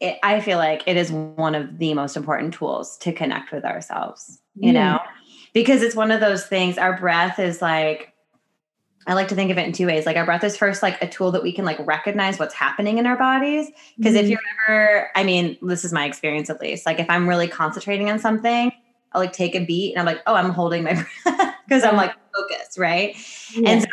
it, 0.00 0.18
i 0.22 0.40
feel 0.40 0.58
like 0.58 0.82
it 0.86 0.96
is 0.96 1.10
one 1.12 1.54
of 1.54 1.78
the 1.78 1.94
most 1.94 2.16
important 2.16 2.54
tools 2.54 2.96
to 2.98 3.12
connect 3.12 3.52
with 3.52 3.64
ourselves 3.64 4.40
you 4.54 4.72
know 4.72 4.98
because 5.52 5.82
it's 5.82 5.96
one 5.96 6.10
of 6.10 6.20
those 6.20 6.46
things 6.46 6.78
our 6.78 6.98
breath 6.98 7.38
is 7.38 7.62
like 7.62 8.12
I 9.06 9.14
like 9.14 9.28
to 9.28 9.34
think 9.34 9.50
of 9.50 9.58
it 9.58 9.66
in 9.66 9.72
two 9.72 9.86
ways. 9.86 10.06
Like 10.06 10.16
our 10.16 10.24
breath 10.24 10.44
is 10.44 10.56
first 10.56 10.82
like 10.82 11.00
a 11.02 11.08
tool 11.08 11.32
that 11.32 11.42
we 11.42 11.52
can 11.52 11.64
like 11.64 11.78
recognize 11.86 12.38
what's 12.38 12.54
happening 12.54 12.98
in 12.98 13.06
our 13.06 13.16
bodies. 13.16 13.68
Because 13.98 14.14
mm-hmm. 14.14 14.24
if 14.24 14.30
you're 14.30 14.40
ever, 14.68 15.10
I 15.16 15.24
mean, 15.24 15.58
this 15.60 15.84
is 15.84 15.92
my 15.92 16.06
experience 16.06 16.48
at 16.50 16.60
least. 16.60 16.86
Like 16.86 17.00
if 17.00 17.10
I'm 17.10 17.28
really 17.28 17.48
concentrating 17.48 18.10
on 18.10 18.18
something, 18.18 18.70
I'll 19.12 19.20
like 19.20 19.32
take 19.32 19.54
a 19.54 19.64
beat 19.64 19.92
and 19.92 20.00
I'm 20.00 20.06
like, 20.06 20.22
oh, 20.26 20.34
I'm 20.34 20.50
holding 20.50 20.84
my 20.84 20.92
breath 21.24 21.54
because 21.66 21.82
I'm 21.82 21.96
like 21.96 22.14
focused, 22.34 22.78
right? 22.78 23.16
Yeah. 23.54 23.70
And 23.70 23.82
so 23.82 23.88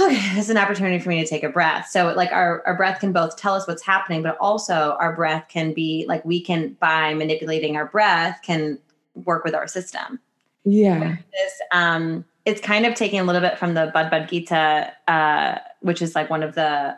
okay, 0.00 0.38
it's 0.38 0.48
an 0.48 0.56
opportunity 0.56 0.98
for 0.98 1.08
me 1.08 1.22
to 1.22 1.28
take 1.28 1.42
a 1.42 1.48
breath. 1.48 1.88
So 1.88 2.12
like 2.14 2.32
our, 2.32 2.62
our 2.66 2.76
breath 2.76 3.00
can 3.00 3.12
both 3.12 3.36
tell 3.36 3.54
us 3.54 3.66
what's 3.66 3.82
happening, 3.82 4.22
but 4.22 4.36
also 4.40 4.96
our 4.98 5.14
breath 5.14 5.46
can 5.48 5.72
be 5.72 6.04
like 6.08 6.24
we 6.24 6.40
can 6.40 6.76
by 6.80 7.14
manipulating 7.14 7.76
our 7.76 7.86
breath 7.86 8.40
can 8.42 8.78
work 9.14 9.44
with 9.44 9.54
our 9.54 9.66
system. 9.66 10.20
Yeah. 10.64 11.16
This 11.32 11.52
um 11.72 12.24
it's 12.46 12.60
kind 12.60 12.86
of 12.86 12.94
taking 12.94 13.20
a 13.20 13.24
little 13.24 13.40
bit 13.40 13.58
from 13.58 13.74
the 13.74 13.90
Bhagavad 13.92 14.28
Gita, 14.28 14.92
uh, 15.08 15.58
which 15.80 16.00
is 16.02 16.14
like 16.14 16.30
one 16.30 16.42
of 16.42 16.54
the 16.54 16.96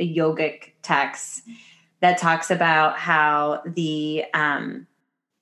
yogic 0.00 0.72
texts 0.82 1.42
that 2.00 2.18
talks 2.18 2.50
about 2.50 2.98
how 2.98 3.62
the 3.64 4.24
um, 4.34 4.86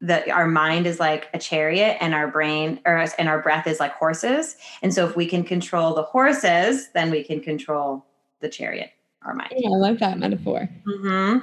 the 0.01 0.31
our 0.31 0.47
mind 0.47 0.87
is 0.87 0.99
like 0.99 1.29
a 1.35 1.39
chariot 1.39 1.99
and 2.01 2.15
our 2.15 2.29
brain 2.29 2.81
or 2.87 3.07
and 3.19 3.29
our 3.29 3.43
breath 3.43 3.67
is 3.67 3.81
like 3.81 3.93
horses. 3.93 4.57
And 4.83 4.95
so 4.95 5.07
if 5.07 5.17
we 5.17 5.27
can 5.27 5.45
control 5.45 5.95
the 5.95 6.03
horses, 6.03 6.89
then 6.95 7.11
we 7.11 7.23
can 7.23 7.41
control 7.41 8.05
the 8.41 8.49
chariot, 8.49 8.91
our 9.23 9.35
mind. 9.35 9.53
Yeah, 9.57 9.69
I 9.69 9.77
love 9.77 9.99
that 9.99 10.19
metaphor. 10.19 10.69
Mm-hmm. 10.87 11.39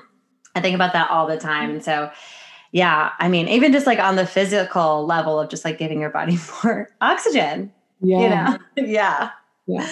I 0.55 0.61
think 0.61 0.75
about 0.75 0.93
that 0.93 1.11
all 1.11 1.27
the 1.27 1.37
time. 1.37 1.69
And 1.69 1.83
so 1.83 2.09
yeah, 2.71 3.11
I 3.19 3.29
mean, 3.29 3.47
even 3.47 3.71
just 3.71 3.87
like 3.87 3.99
on 3.99 4.15
the 4.15 4.25
physical 4.25 5.05
level 5.05 5.39
of 5.39 5.49
just 5.49 5.63
like 5.63 5.77
giving 5.77 6.01
your 6.01 6.09
body 6.09 6.37
more 6.63 6.89
oxygen, 7.01 7.71
yeah. 8.01 8.21
You 8.21 8.29
know? 8.29 8.57
yeah. 8.89 9.31
Yeah. 9.67 9.91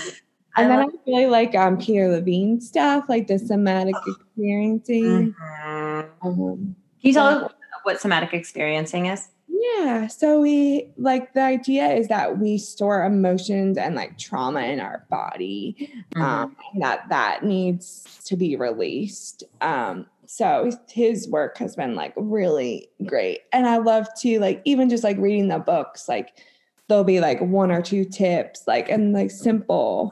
And 0.58 0.72
I 0.72 0.78
then 0.78 0.86
I 0.86 0.88
really 1.08 1.26
like 1.26 1.54
um, 1.56 1.78
Peter 1.78 2.08
Levine 2.08 2.62
stuff, 2.62 3.06
like 3.10 3.28
the 3.28 3.38
somatic 3.38 3.96
experiencing. 4.08 5.34
Mm-hmm. 5.34 6.28
Um, 6.28 6.76
Can 7.02 7.10
you 7.10 7.14
tell 7.14 7.52
what 7.86 8.02
somatic 8.02 8.34
experiencing 8.34 9.06
is? 9.08 9.30
Yeah. 9.48 10.08
So 10.08 10.42
we 10.42 10.92
like 10.98 11.34
the 11.34 11.42
idea 11.42 11.88
is 11.88 12.08
that 12.08 12.40
we 12.40 12.58
store 12.58 13.04
emotions 13.06 13.78
and 13.78 13.96
like 13.96 14.18
trauma 14.18 14.62
in 14.62 14.80
our 14.80 15.06
body, 15.10 15.76
mm-hmm. 16.16 16.22
um, 16.22 16.56
that 16.80 17.08
that 17.10 17.44
needs 17.44 18.22
to 18.26 18.36
be 18.36 18.56
released. 18.56 19.44
Um, 19.62 20.08
so 20.26 20.72
his 20.90 21.28
work 21.30 21.58
has 21.60 21.76
been 21.76 21.96
like 21.96 22.14
really 22.18 22.90
great, 23.06 23.42
and 23.54 23.68
I 23.68 23.78
love 23.78 24.08
to 24.22 24.40
like 24.40 24.62
even 24.66 24.90
just 24.90 25.04
like 25.04 25.18
reading 25.18 25.48
the 25.48 25.60
books, 25.60 26.10
like 26.10 26.40
there'll 26.88 27.04
be 27.04 27.20
like 27.20 27.40
one 27.42 27.72
or 27.72 27.82
two 27.82 28.06
tips 28.06 28.64
like 28.68 28.90
and 28.90 29.14
like 29.14 29.32
simple 29.32 30.12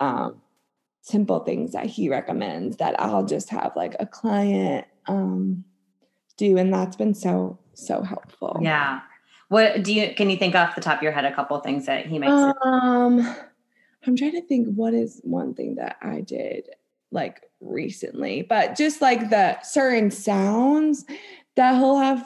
um 0.00 0.40
simple 1.02 1.40
things 1.40 1.72
that 1.72 1.86
he 1.86 2.08
recommends 2.08 2.76
that 2.76 2.98
I'll 3.00 3.24
just 3.24 3.48
have 3.48 3.72
like 3.74 3.96
a 3.98 4.06
client 4.06 4.86
um 5.06 5.64
do. 6.40 6.56
And 6.56 6.72
that's 6.72 6.96
been 6.96 7.14
so, 7.14 7.58
so 7.74 8.02
helpful. 8.02 8.58
Yeah. 8.60 9.00
What 9.48 9.82
do 9.82 9.92
you, 9.92 10.14
can 10.14 10.30
you 10.30 10.36
think 10.36 10.54
off 10.54 10.74
the 10.74 10.80
top 10.80 10.98
of 10.98 11.02
your 11.02 11.12
head 11.12 11.24
a 11.24 11.34
couple 11.34 11.58
things 11.60 11.86
that 11.86 12.06
he 12.06 12.18
makes? 12.18 12.32
Um, 12.32 13.36
I'm 14.06 14.16
trying 14.16 14.32
to 14.32 14.42
think 14.42 14.74
what 14.74 14.94
is 14.94 15.20
one 15.22 15.54
thing 15.54 15.76
that 15.76 15.96
I 16.02 16.20
did 16.20 16.68
like 17.12 17.42
recently, 17.60 18.42
but 18.42 18.76
just 18.76 19.00
like 19.00 19.30
the 19.30 19.60
certain 19.62 20.10
sounds 20.10 21.04
that 21.56 21.74
he'll 21.74 21.98
have 21.98 22.24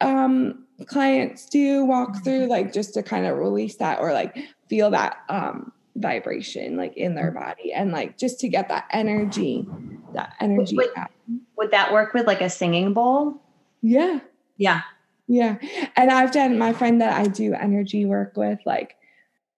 um 0.00 0.66
clients 0.86 1.46
do 1.48 1.84
walk 1.84 2.22
through 2.24 2.46
like 2.46 2.72
just 2.72 2.94
to 2.94 3.02
kind 3.02 3.26
of 3.26 3.38
release 3.38 3.76
that 3.76 4.00
or 4.00 4.12
like 4.12 4.36
feel 4.68 4.90
that 4.90 5.18
um 5.28 5.72
vibration 5.96 6.76
like 6.76 6.96
in 6.96 7.14
their 7.14 7.30
body 7.30 7.72
and 7.72 7.92
like 7.92 8.18
just 8.18 8.40
to 8.40 8.48
get 8.48 8.68
that 8.68 8.84
energy 8.90 9.64
that 10.12 10.34
energy 10.40 10.76
would, 10.76 10.90
would 11.56 11.70
that 11.70 11.92
work 11.92 12.14
with 12.14 12.26
like 12.26 12.40
a 12.40 12.50
singing 12.50 12.92
bowl? 12.92 13.40
Yeah. 13.82 14.20
Yeah. 14.56 14.82
Yeah. 15.26 15.58
And 15.96 16.10
i've 16.10 16.32
done 16.32 16.58
my 16.58 16.72
friend 16.72 17.00
that 17.00 17.18
i 17.18 17.26
do 17.26 17.54
energy 17.54 18.04
work 18.04 18.36
with 18.36 18.58
like 18.66 18.96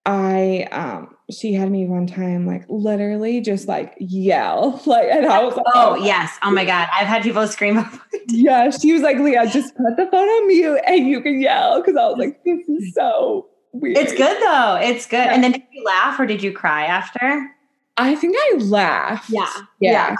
I 0.06 0.68
um 0.70 1.16
she 1.32 1.52
had 1.52 1.70
me 1.70 1.84
one 1.84 2.06
time 2.06 2.46
like 2.46 2.64
literally 2.68 3.40
just 3.40 3.66
like 3.66 3.94
yell. 3.98 4.80
Like 4.86 5.08
and 5.10 5.26
I 5.26 5.42
was 5.42 5.56
like 5.56 5.66
oh, 5.74 5.96
oh 5.98 6.04
yes. 6.04 6.38
Oh 6.42 6.52
my 6.52 6.64
god. 6.64 6.88
I've 6.92 7.08
had 7.08 7.24
people 7.24 7.46
scream 7.48 7.84
yeah. 8.28 8.70
She 8.70 8.92
was 8.92 9.02
like 9.02 9.18
Leah 9.18 9.48
just 9.48 9.76
put 9.76 9.96
the 9.96 10.06
phone 10.06 10.28
on 10.28 10.46
mute 10.46 10.80
and 10.86 11.08
you 11.08 11.20
can 11.20 11.40
yell. 11.40 11.82
Because 11.82 11.96
I 11.96 12.06
was 12.06 12.18
like 12.18 12.42
this 12.44 12.68
is 12.68 12.94
so 12.94 13.48
weird. 13.72 13.98
It's 13.98 14.12
good 14.12 14.40
though. 14.42 14.78
It's 14.80 15.06
good. 15.06 15.16
Yeah. 15.16 15.34
and 15.34 15.42
then 15.42 15.52
did 15.52 15.62
you 15.72 15.82
laugh 15.84 16.18
or 16.20 16.26
did 16.26 16.42
you 16.42 16.52
cry 16.52 16.84
after? 16.86 17.50
I 17.96 18.14
think 18.14 18.36
I 18.38 18.58
laughed. 18.58 19.28
Yeah. 19.28 19.50
Yeah. 19.80 19.90
Yeah, 19.90 20.16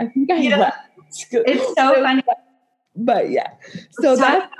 I 0.00 0.06
think 0.06 0.30
I 0.30 0.36
you 0.36 0.56
laughed 0.56 0.78
it's 1.30 1.74
so 1.78 1.94
funny 2.02 2.22
but 2.96 3.30
yeah 3.30 3.54
so 4.00 4.16
that. 4.16 4.50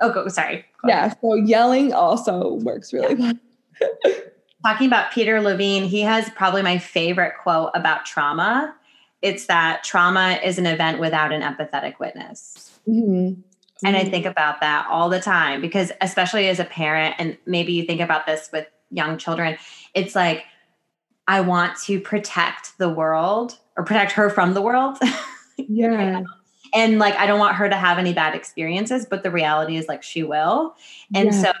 Oh, 0.00 0.12
go, 0.12 0.28
sorry. 0.28 0.64
Go 0.82 0.88
yeah. 0.88 1.12
So 1.20 1.34
yelling 1.34 1.92
also 1.92 2.54
works 2.54 2.92
really 2.92 3.16
yeah. 3.18 3.32
well. 3.80 4.14
Talking 4.64 4.86
about 4.86 5.12
Peter 5.12 5.40
Levine, 5.40 5.84
he 5.84 6.00
has 6.02 6.28
probably 6.30 6.62
my 6.62 6.78
favorite 6.78 7.34
quote 7.42 7.70
about 7.74 8.04
trauma. 8.04 8.74
It's 9.22 9.46
that 9.46 9.84
trauma 9.84 10.38
is 10.44 10.58
an 10.58 10.66
event 10.66 11.00
without 11.00 11.32
an 11.32 11.42
empathetic 11.42 11.98
witness. 11.98 12.78
Mm-hmm. 12.88 13.40
And 13.84 13.96
I 13.96 14.04
think 14.04 14.26
about 14.26 14.60
that 14.60 14.86
all 14.90 15.08
the 15.08 15.20
time 15.20 15.60
because, 15.60 15.92
especially 16.00 16.48
as 16.48 16.58
a 16.58 16.64
parent, 16.64 17.14
and 17.18 17.38
maybe 17.46 17.72
you 17.72 17.84
think 17.84 18.00
about 18.00 18.26
this 18.26 18.50
with 18.52 18.66
young 18.90 19.18
children, 19.18 19.56
it's 19.94 20.16
like, 20.16 20.44
I 21.28 21.40
want 21.40 21.78
to 21.82 22.00
protect 22.00 22.76
the 22.78 22.88
world 22.88 23.58
or 23.78 23.84
protect 23.84 24.12
her 24.12 24.28
from 24.28 24.52
the 24.52 24.62
world. 24.62 24.98
Yeah 25.66 26.22
and 26.72 26.98
like 26.98 27.14
i 27.16 27.26
don't 27.26 27.38
want 27.38 27.54
her 27.54 27.68
to 27.68 27.76
have 27.76 27.98
any 27.98 28.12
bad 28.12 28.34
experiences 28.34 29.06
but 29.08 29.22
the 29.22 29.30
reality 29.30 29.76
is 29.76 29.88
like 29.88 30.02
she 30.02 30.22
will 30.22 30.74
and 31.14 31.32
yeah. 31.32 31.42
so 31.42 31.52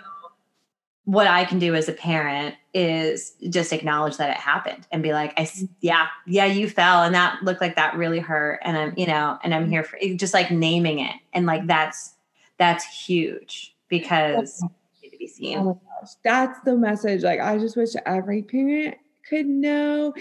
what 1.04 1.26
i 1.26 1.44
can 1.44 1.58
do 1.58 1.74
as 1.74 1.88
a 1.88 1.92
parent 1.92 2.54
is 2.74 3.34
just 3.48 3.72
acknowledge 3.72 4.16
that 4.16 4.30
it 4.30 4.36
happened 4.36 4.86
and 4.92 5.02
be 5.02 5.12
like 5.12 5.32
i 5.38 5.42
mm-hmm. 5.42 5.66
yeah 5.80 6.06
yeah 6.26 6.44
you 6.44 6.68
fell 6.68 7.02
and 7.02 7.14
that 7.14 7.42
looked 7.42 7.60
like 7.60 7.76
that 7.76 7.96
really 7.96 8.18
hurt 8.18 8.60
and 8.62 8.76
i'm 8.76 8.94
you 8.96 9.06
know 9.06 9.38
and 9.42 9.54
i'm 9.54 9.64
mm-hmm. 9.64 9.72
here 9.72 9.84
for 9.84 9.98
just 10.16 10.34
like 10.34 10.50
naming 10.50 10.98
it 10.98 11.16
and 11.32 11.46
like 11.46 11.66
that's 11.66 12.14
that's 12.58 12.84
huge 12.84 13.74
because 13.88 14.62
to 15.02 15.18
be 15.18 15.26
seen 15.26 15.58
oh 15.58 15.80
that's 16.22 16.60
the 16.60 16.76
message 16.76 17.22
like 17.22 17.40
i 17.40 17.56
just 17.56 17.76
wish 17.76 17.94
every 18.04 18.42
parent 18.42 18.96
could 19.28 19.46
know 19.46 20.14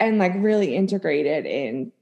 and 0.00 0.18
like 0.18 0.32
really 0.36 0.74
integrate 0.74 1.26
it 1.26 1.46
in 1.46 1.92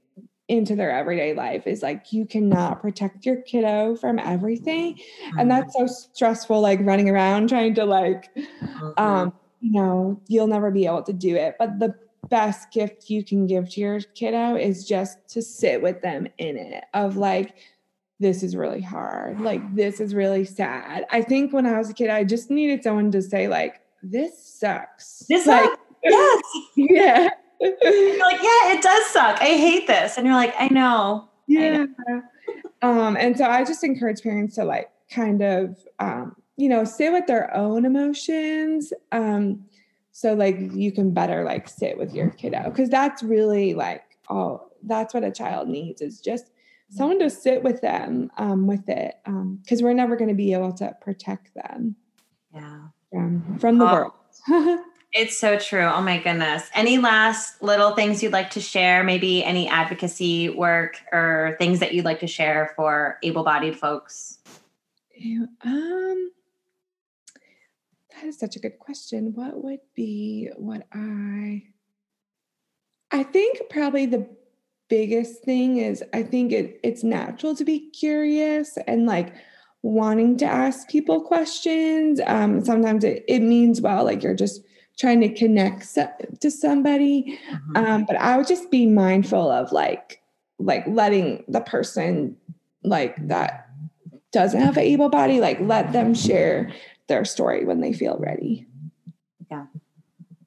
into 0.47 0.75
their 0.75 0.91
everyday 0.91 1.33
life 1.33 1.67
is 1.67 1.81
like 1.81 2.13
you 2.13 2.25
cannot 2.25 2.81
protect 2.81 3.25
your 3.25 3.41
kiddo 3.41 3.95
from 3.95 4.17
everything 4.17 4.95
mm-hmm. 4.95 5.39
and 5.39 5.51
that's 5.51 5.73
so 5.73 5.85
stressful 5.87 6.61
like 6.61 6.79
running 6.83 7.09
around 7.09 7.49
trying 7.49 7.73
to 7.73 7.83
like 7.83 8.33
mm-hmm. 8.35 8.91
um 8.97 9.33
you 9.59 9.71
know 9.71 10.19
you'll 10.27 10.47
never 10.47 10.71
be 10.71 10.85
able 10.85 11.03
to 11.03 11.13
do 11.13 11.35
it 11.35 11.55
but 11.59 11.79
the 11.79 11.93
best 12.29 12.71
gift 12.71 13.09
you 13.09 13.23
can 13.23 13.45
give 13.45 13.69
to 13.69 13.79
your 13.81 13.99
kiddo 14.15 14.55
is 14.55 14.85
just 14.85 15.17
to 15.27 15.41
sit 15.41 15.81
with 15.81 16.01
them 16.01 16.27
in 16.37 16.57
it 16.57 16.83
of 16.93 17.17
like 17.17 17.55
this 18.19 18.41
is 18.41 18.55
really 18.55 18.81
hard 18.81 19.39
like 19.41 19.75
this 19.75 19.99
is 19.99 20.15
really 20.15 20.45
sad 20.45 21.05
i 21.11 21.21
think 21.21 21.51
when 21.51 21.65
i 21.65 21.77
was 21.77 21.89
a 21.89 21.93
kid 21.93 22.09
i 22.09 22.23
just 22.23 22.49
needed 22.49 22.83
someone 22.83 23.11
to 23.11 23.21
say 23.21 23.47
like 23.47 23.81
this 24.01 24.45
sucks 24.45 25.25
this 25.29 25.45
like 25.45 25.63
sucks. 25.63 25.81
Yes 26.09 26.41
yeah 26.75 27.29
you're 27.59 28.19
like, 28.19 28.41
yeah, 28.41 28.73
it 28.73 28.81
does 28.81 29.05
suck. 29.07 29.41
I 29.41 29.45
hate 29.45 29.87
this. 29.87 30.17
And 30.17 30.25
you're 30.25 30.35
like, 30.35 30.53
I 30.59 30.67
know. 30.69 31.29
Yeah. 31.47 31.85
I 32.07 32.11
know. 32.11 32.21
um, 32.81 33.17
and 33.17 33.37
so 33.37 33.45
I 33.45 33.63
just 33.63 33.83
encourage 33.83 34.21
parents 34.21 34.55
to 34.55 34.63
like 34.63 34.89
kind 35.09 35.41
of 35.41 35.77
um, 35.99 36.35
you 36.57 36.69
know, 36.69 36.83
sit 36.83 37.11
with 37.11 37.27
their 37.27 37.55
own 37.55 37.85
emotions. 37.85 38.91
Um, 39.11 39.65
so 40.11 40.33
like 40.33 40.57
you 40.73 40.91
can 40.91 41.13
better 41.13 41.43
like 41.43 41.69
sit 41.69 41.97
with 41.97 42.13
your 42.13 42.31
kiddo. 42.31 42.71
Cause 42.71 42.89
that's 42.89 43.21
really 43.21 43.73
like 43.73 44.03
all 44.27 44.71
that's 44.83 45.13
what 45.13 45.23
a 45.23 45.31
child 45.31 45.67
needs 45.67 46.01
is 46.01 46.19
just 46.19 46.51
someone 46.89 47.19
to 47.19 47.29
sit 47.29 47.63
with 47.63 47.81
them 47.81 48.31
um, 48.37 48.67
with 48.67 48.87
it. 48.89 49.15
Um, 49.25 49.59
because 49.63 49.83
we're 49.83 49.93
never 49.93 50.15
going 50.15 50.29
to 50.29 50.35
be 50.35 50.53
able 50.53 50.73
to 50.73 50.95
protect 51.01 51.53
them. 51.53 51.95
Yeah. 52.53 52.79
From, 53.11 53.57
from 53.59 53.77
the 53.77 53.85
oh. 53.85 54.11
world. 54.47 54.81
It's 55.13 55.37
so 55.37 55.57
true. 55.57 55.85
Oh 55.85 56.01
my 56.01 56.19
goodness. 56.21 56.69
Any 56.75 56.97
last 56.97 57.61
little 57.63 57.95
things 57.95 58.21
you'd 58.21 58.33
like 58.33 58.49
to 58.51 58.59
share? 58.61 59.03
Maybe 59.03 59.43
any 59.43 59.67
advocacy 59.69 60.49
work 60.49 60.97
or 61.13 61.55
things 61.59 61.79
that 61.79 61.93
you'd 61.93 62.05
like 62.05 62.19
to 62.19 62.27
share 62.27 62.73
for 62.75 63.17
able-bodied 63.23 63.77
folks? 63.77 64.39
Um 65.63 66.31
that 68.13 68.25
is 68.25 68.39
such 68.39 68.55
a 68.55 68.59
good 68.59 68.79
question. 68.79 69.33
What 69.33 69.63
would 69.63 69.79
be 69.95 70.49
what 70.57 70.85
I 70.91 71.63
I 73.11 73.23
think 73.23 73.61
probably 73.69 74.05
the 74.05 74.27
biggest 74.89 75.43
thing 75.43 75.77
is 75.77 76.03
I 76.13 76.23
think 76.23 76.51
it, 76.51 76.79
it's 76.83 77.03
natural 77.03 77.55
to 77.55 77.63
be 77.63 77.89
curious 77.91 78.77
and 78.87 79.05
like 79.05 79.33
wanting 79.81 80.37
to 80.37 80.45
ask 80.45 80.89
people 80.89 81.21
questions. 81.21 82.19
Um, 82.25 82.63
sometimes 82.63 83.03
it, 83.03 83.23
it 83.27 83.39
means 83.39 83.81
well, 83.81 84.03
like 84.03 84.23
you're 84.23 84.35
just 84.35 84.61
trying 84.97 85.21
to 85.21 85.29
connect 85.33 85.97
to 86.39 86.51
somebody. 86.51 87.39
Mm-hmm. 87.51 87.77
Um, 87.77 88.05
but 88.05 88.15
I 88.15 88.37
would 88.37 88.47
just 88.47 88.71
be 88.71 88.85
mindful 88.85 89.49
of 89.49 89.71
like, 89.71 90.21
like 90.59 90.85
letting 90.87 91.43
the 91.47 91.61
person 91.61 92.35
like 92.83 93.15
that 93.27 93.69
doesn't 94.31 94.59
have 94.59 94.77
an 94.77 94.83
able 94.83 95.09
body, 95.09 95.39
like 95.39 95.59
let 95.59 95.93
them 95.93 96.13
share 96.13 96.71
their 97.07 97.25
story 97.25 97.63
when 97.63 97.79
they 97.81 97.93
feel 97.93 98.17
ready. 98.17 98.65
Yeah. 99.49 99.65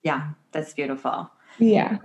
Yeah. 0.02 0.30
That's 0.52 0.72
beautiful. 0.74 1.30
Yeah. 1.58 1.98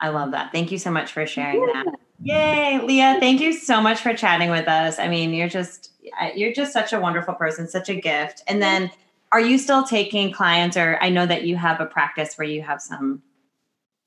I 0.00 0.08
love 0.08 0.32
that. 0.32 0.52
Thank 0.52 0.72
you 0.72 0.78
so 0.78 0.90
much 0.90 1.12
for 1.12 1.26
sharing 1.26 1.60
yeah. 1.60 1.84
that. 1.84 1.94
Yay, 2.22 2.80
Leah, 2.82 3.18
thank 3.20 3.40
you 3.40 3.52
so 3.52 3.80
much 3.80 4.00
for 4.00 4.14
chatting 4.14 4.50
with 4.50 4.66
us. 4.68 4.98
I 4.98 5.06
mean, 5.06 5.34
you're 5.34 5.48
just 5.48 5.92
you're 6.34 6.52
just 6.52 6.72
such 6.72 6.92
a 6.92 7.00
wonderful 7.00 7.34
person, 7.34 7.68
such 7.68 7.90
a 7.90 7.94
gift. 7.94 8.42
And 8.46 8.62
then 8.62 8.90
are 9.32 9.40
you 9.40 9.58
still 9.58 9.82
taking 9.84 10.32
clients 10.32 10.76
or 10.76 10.98
i 11.00 11.08
know 11.08 11.26
that 11.26 11.44
you 11.44 11.56
have 11.56 11.80
a 11.80 11.86
practice 11.86 12.36
where 12.36 12.48
you 12.48 12.62
have 12.62 12.80
some 12.80 13.22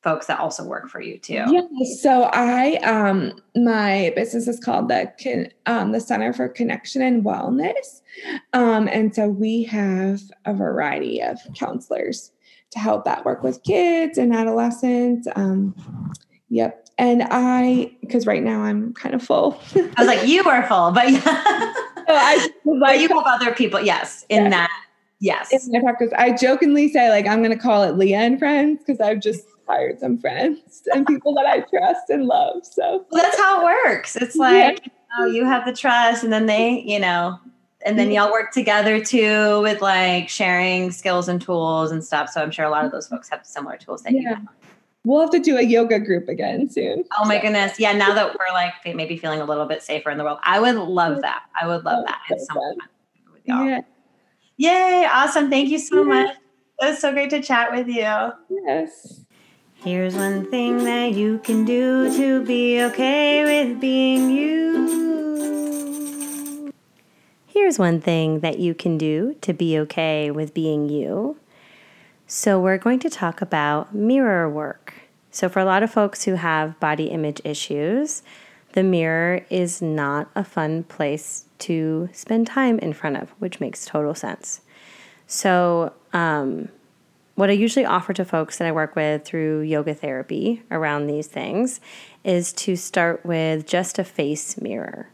folks 0.01 0.27
that 0.27 0.39
also 0.39 0.63
work 0.63 0.89
for 0.89 1.01
you 1.01 1.17
too. 1.17 1.43
Yeah 1.49 1.61
so 1.99 2.29
i 2.33 2.75
um 2.77 3.33
my 3.55 4.13
business 4.15 4.47
is 4.47 4.59
called 4.59 4.89
the 4.89 5.51
um 5.65 5.91
the 5.91 5.99
center 5.99 6.33
for 6.33 6.47
connection 6.47 7.01
and 7.01 7.23
wellness. 7.23 8.01
Um 8.53 8.87
and 8.87 9.13
so 9.13 9.27
we 9.27 9.63
have 9.63 10.21
a 10.45 10.53
variety 10.53 11.21
of 11.21 11.37
counselors 11.55 12.31
to 12.71 12.79
help 12.79 13.03
that 13.05 13.25
work 13.25 13.43
with 13.43 13.63
kids 13.63 14.17
and 14.17 14.33
adolescents 14.33 15.27
um 15.35 15.75
yep. 16.49 16.85
And 16.97 17.23
i 17.29 17.91
because 18.01 18.25
right 18.25 18.43
now 18.43 18.61
i'm 18.61 18.93
kind 18.93 19.15
of 19.15 19.21
full. 19.21 19.59
I 19.75 19.93
was 19.97 20.07
like 20.07 20.27
you 20.27 20.43
are 20.43 20.65
full 20.67 20.91
but 20.91 21.09
yeah 21.11 21.19
so 21.23 22.03
I, 22.07 22.49
like, 22.65 22.79
but 22.79 22.99
you 22.99 23.07
have 23.09 23.23
other 23.25 23.53
people 23.53 23.81
yes 23.81 24.25
in 24.29 24.43
yeah. 24.43 24.49
that 24.49 24.85
Yes. 25.19 25.51
In 25.51 25.71
my 25.73 25.81
practice, 25.81 26.11
I 26.17 26.31
jokingly 26.31 26.89
say, 26.91 27.09
like, 27.09 27.27
I'm 27.27 27.43
going 27.43 27.55
to 27.55 27.61
call 27.61 27.83
it 27.83 27.97
Leah 27.97 28.19
and 28.19 28.39
Friends 28.39 28.79
because 28.79 29.01
I've 29.01 29.19
just 29.19 29.45
hired 29.67 29.99
some 29.99 30.17
friends 30.17 30.81
and 30.93 31.05
people 31.05 31.33
that 31.35 31.45
I 31.45 31.59
trust 31.61 32.09
and 32.09 32.25
love. 32.25 32.65
So 32.65 33.05
well, 33.11 33.21
that's 33.21 33.37
how 33.37 33.61
it 33.61 33.63
works. 33.63 34.15
It's 34.15 34.35
like, 34.35 34.81
yeah. 34.83 35.25
you, 35.25 35.31
you 35.33 35.45
have 35.45 35.65
the 35.65 35.73
trust 35.73 36.23
and 36.23 36.33
then 36.33 36.47
they, 36.47 36.81
you 36.81 36.99
know, 36.99 37.39
and 37.85 37.97
then 37.97 38.11
y'all 38.11 38.31
work 38.31 38.51
together 38.51 39.03
too 39.03 39.61
with 39.61 39.81
like 39.81 40.27
sharing 40.27 40.91
skills 40.91 41.27
and 41.27 41.41
tools 41.41 41.91
and 41.91 42.03
stuff. 42.03 42.29
So 42.29 42.41
I'm 42.41 42.51
sure 42.51 42.65
a 42.65 42.69
lot 42.69 42.85
of 42.85 42.91
those 42.91 43.07
folks 43.07 43.29
have 43.29 43.45
similar 43.45 43.77
tools 43.77 44.03
that 44.03 44.13
yeah. 44.13 44.19
you 44.19 44.27
have. 44.27 44.47
We'll 45.05 45.21
have 45.21 45.29
to 45.31 45.39
do 45.39 45.57
a 45.57 45.61
yoga 45.61 45.99
group 45.99 46.27
again 46.27 46.69
soon. 46.69 47.05
Oh 47.17 47.25
my 47.25 47.37
so. 47.37 47.43
goodness. 47.43 47.79
Yeah. 47.79 47.93
Now 47.93 48.13
that 48.13 48.37
we're 48.37 48.53
like 48.53 48.73
maybe 48.85 49.17
feeling 49.17 49.39
a 49.39 49.45
little 49.45 49.65
bit 49.65 49.81
safer 49.81 50.09
in 50.09 50.17
the 50.17 50.23
world, 50.23 50.39
I 50.43 50.59
would 50.59 50.75
love 50.75 51.21
that. 51.21 51.43
I 51.59 51.67
would 51.67 51.85
love 51.85 51.99
oh, 52.01 52.05
that. 52.05 52.19
It's 52.29 52.47
so 52.47 52.55
fun 52.55 52.77
with 53.33 53.47
y'all. 53.47 53.65
Yeah. 53.65 53.81
Yay. 54.59 55.07
Awesome. 55.09 55.49
Thank 55.49 55.69
you 55.69 55.79
so 55.79 56.03
much. 56.03 56.35
It 56.81 56.85
was 56.85 56.99
so 56.99 57.13
great 57.13 57.29
to 57.29 57.41
chat 57.41 57.71
with 57.71 57.87
you. 57.87 58.33
Yes. 58.49 59.21
Here's 59.75 60.15
one 60.15 60.51
thing 60.51 60.83
that 60.83 61.13
you 61.13 61.39
can 61.39 61.63
do 61.63 62.13
to 62.17 62.43
be 62.43 62.81
okay 62.83 63.45
with 63.45 63.79
being 63.79 64.29
you. 64.29 64.59
here's 67.47 67.79
one 67.79 68.01
thing 68.01 68.41
that 68.41 68.59
you 68.59 68.73
can 68.73 68.97
do 68.97 69.35
to 69.41 69.53
be 69.53 69.79
okay 69.79 70.29
with 70.29 70.53
being 70.53 70.89
you. 70.89 71.37
So, 72.27 72.59
we're 72.59 72.77
going 72.77 72.99
to 72.99 73.09
talk 73.09 73.41
about 73.41 73.95
mirror 73.95 74.49
work. 74.49 74.93
So, 75.31 75.47
for 75.47 75.59
a 75.59 75.65
lot 75.65 75.83
of 75.83 75.91
folks 75.91 76.25
who 76.25 76.33
have 76.33 76.77
body 76.81 77.05
image 77.05 77.39
issues, 77.45 78.23
the 78.73 78.83
mirror 78.83 79.41
is 79.49 79.81
not 79.81 80.29
a 80.35 80.43
fun 80.43 80.83
place 80.83 81.45
to 81.59 82.09
spend 82.13 82.47
time 82.47 82.79
in 82.79 82.93
front 82.93 83.17
of, 83.17 83.29
which 83.39 83.59
makes 83.59 83.85
total 83.85 84.13
sense. 84.13 84.61
So, 85.27 85.93
um, 86.13 86.69
what 87.35 87.49
I 87.49 87.53
usually 87.53 87.85
offer 87.85 88.11
to 88.13 88.25
folks 88.25 88.57
that 88.57 88.67
I 88.67 88.71
work 88.73 88.97
with 88.97 89.23
through 89.23 89.61
yoga 89.61 89.93
therapy 89.93 90.61
around 90.71 91.07
these 91.07 91.27
things 91.27 91.79
is 92.25 92.51
to 92.53 92.75
start 92.75 93.25
with 93.25 93.65
just 93.65 93.97
a 93.97 94.03
face 94.03 94.59
mirror. 94.59 95.07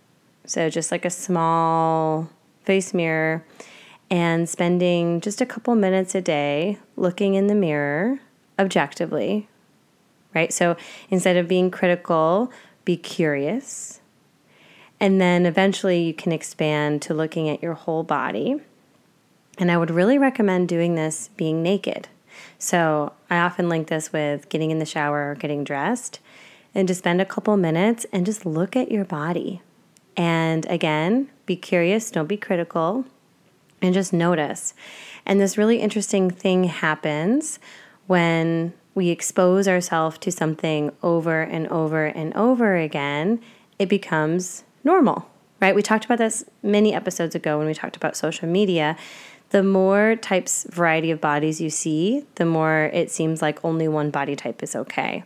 So, 0.46 0.70
just 0.70 0.92
like 0.92 1.06
a 1.06 1.10
small 1.10 2.30
face 2.64 2.94
mirror, 2.94 3.46
and 4.10 4.48
spending 4.48 5.22
just 5.22 5.42
a 5.42 5.46
couple 5.46 5.76
minutes 5.76 6.16
a 6.16 6.22
day 6.22 6.80
looking 6.96 7.36
in 7.36 7.48
the 7.48 7.56
mirror 7.56 8.20
objectively, 8.58 9.48
right? 10.34 10.54
So, 10.54 10.78
instead 11.10 11.38
of 11.38 11.48
being 11.48 11.72
critical, 11.72 12.52
be 12.86 12.96
curious. 12.96 14.00
And 15.00 15.20
then 15.20 15.46
eventually 15.46 16.04
you 16.04 16.14
can 16.14 16.32
expand 16.32 17.02
to 17.04 17.14
looking 17.14 17.50
at 17.50 17.62
your 17.62 17.74
whole 17.74 18.04
body. 18.04 18.62
And 19.58 19.72
I 19.72 19.78
would 19.78 19.92
really 19.92 20.18
recommend 20.18 20.70
doing 20.70 20.96
this 20.96 21.30
being 21.36 21.62
naked. 21.62 22.08
So 22.58 23.14
I 23.30 23.38
often 23.38 23.70
link 23.70 23.88
this 23.88 24.14
with 24.14 24.50
getting 24.50 24.72
in 24.72 24.80
the 24.80 24.86
shower 24.86 25.32
or 25.32 25.36
getting 25.36 25.64
dressed 25.64 26.20
and 26.74 26.88
to 26.88 26.96
spend 26.96 27.22
a 27.22 27.26
couple 27.26 27.56
minutes 27.58 28.06
and 28.12 28.26
just 28.26 28.46
look 28.46 28.76
at 28.76 28.92
your 28.92 29.06
body. 29.06 29.62
And 30.18 30.66
again, 30.70 31.30
be 31.46 31.56
curious, 31.56 32.12
don't 32.12 32.28
be 32.28 32.38
critical, 32.38 33.06
and 33.82 33.94
just 33.94 34.14
notice. 34.14 34.74
And 35.26 35.40
this 35.40 35.58
really 35.58 35.80
interesting 35.80 36.30
thing 36.30 36.66
happens 36.66 37.60
when 38.08 38.74
we 38.96 39.10
expose 39.10 39.68
ourselves 39.68 40.18
to 40.20 40.32
something 40.32 40.92
over 41.04 41.42
and 41.42 41.68
over 41.68 42.06
and 42.06 42.34
over 42.36 42.78
again, 42.78 43.42
it 43.78 43.90
becomes 43.90 44.64
normal, 44.84 45.30
right? 45.62 45.76
We 45.76 45.82
talked 45.82 46.06
about 46.06 46.18
this 46.18 46.46
many 46.64 46.94
episodes 46.94 47.36
ago 47.36 47.58
when 47.58 47.68
we 47.68 47.74
talked 47.74 47.98
about 47.98 48.16
social 48.16 48.48
media. 48.48 48.96
The 49.50 49.62
more 49.62 50.16
types, 50.16 50.66
variety 50.70 51.12
of 51.12 51.22
bodies 51.22 51.62
you 51.62 51.70
see, 51.70 52.26
the 52.36 52.46
more 52.46 52.90
it 52.94 53.12
seems 53.12 53.42
like 53.42 53.64
only 53.64 53.88
one 53.88 54.10
body 54.10 54.36
type 54.36 54.64
is 54.64 54.76
okay. 54.76 55.24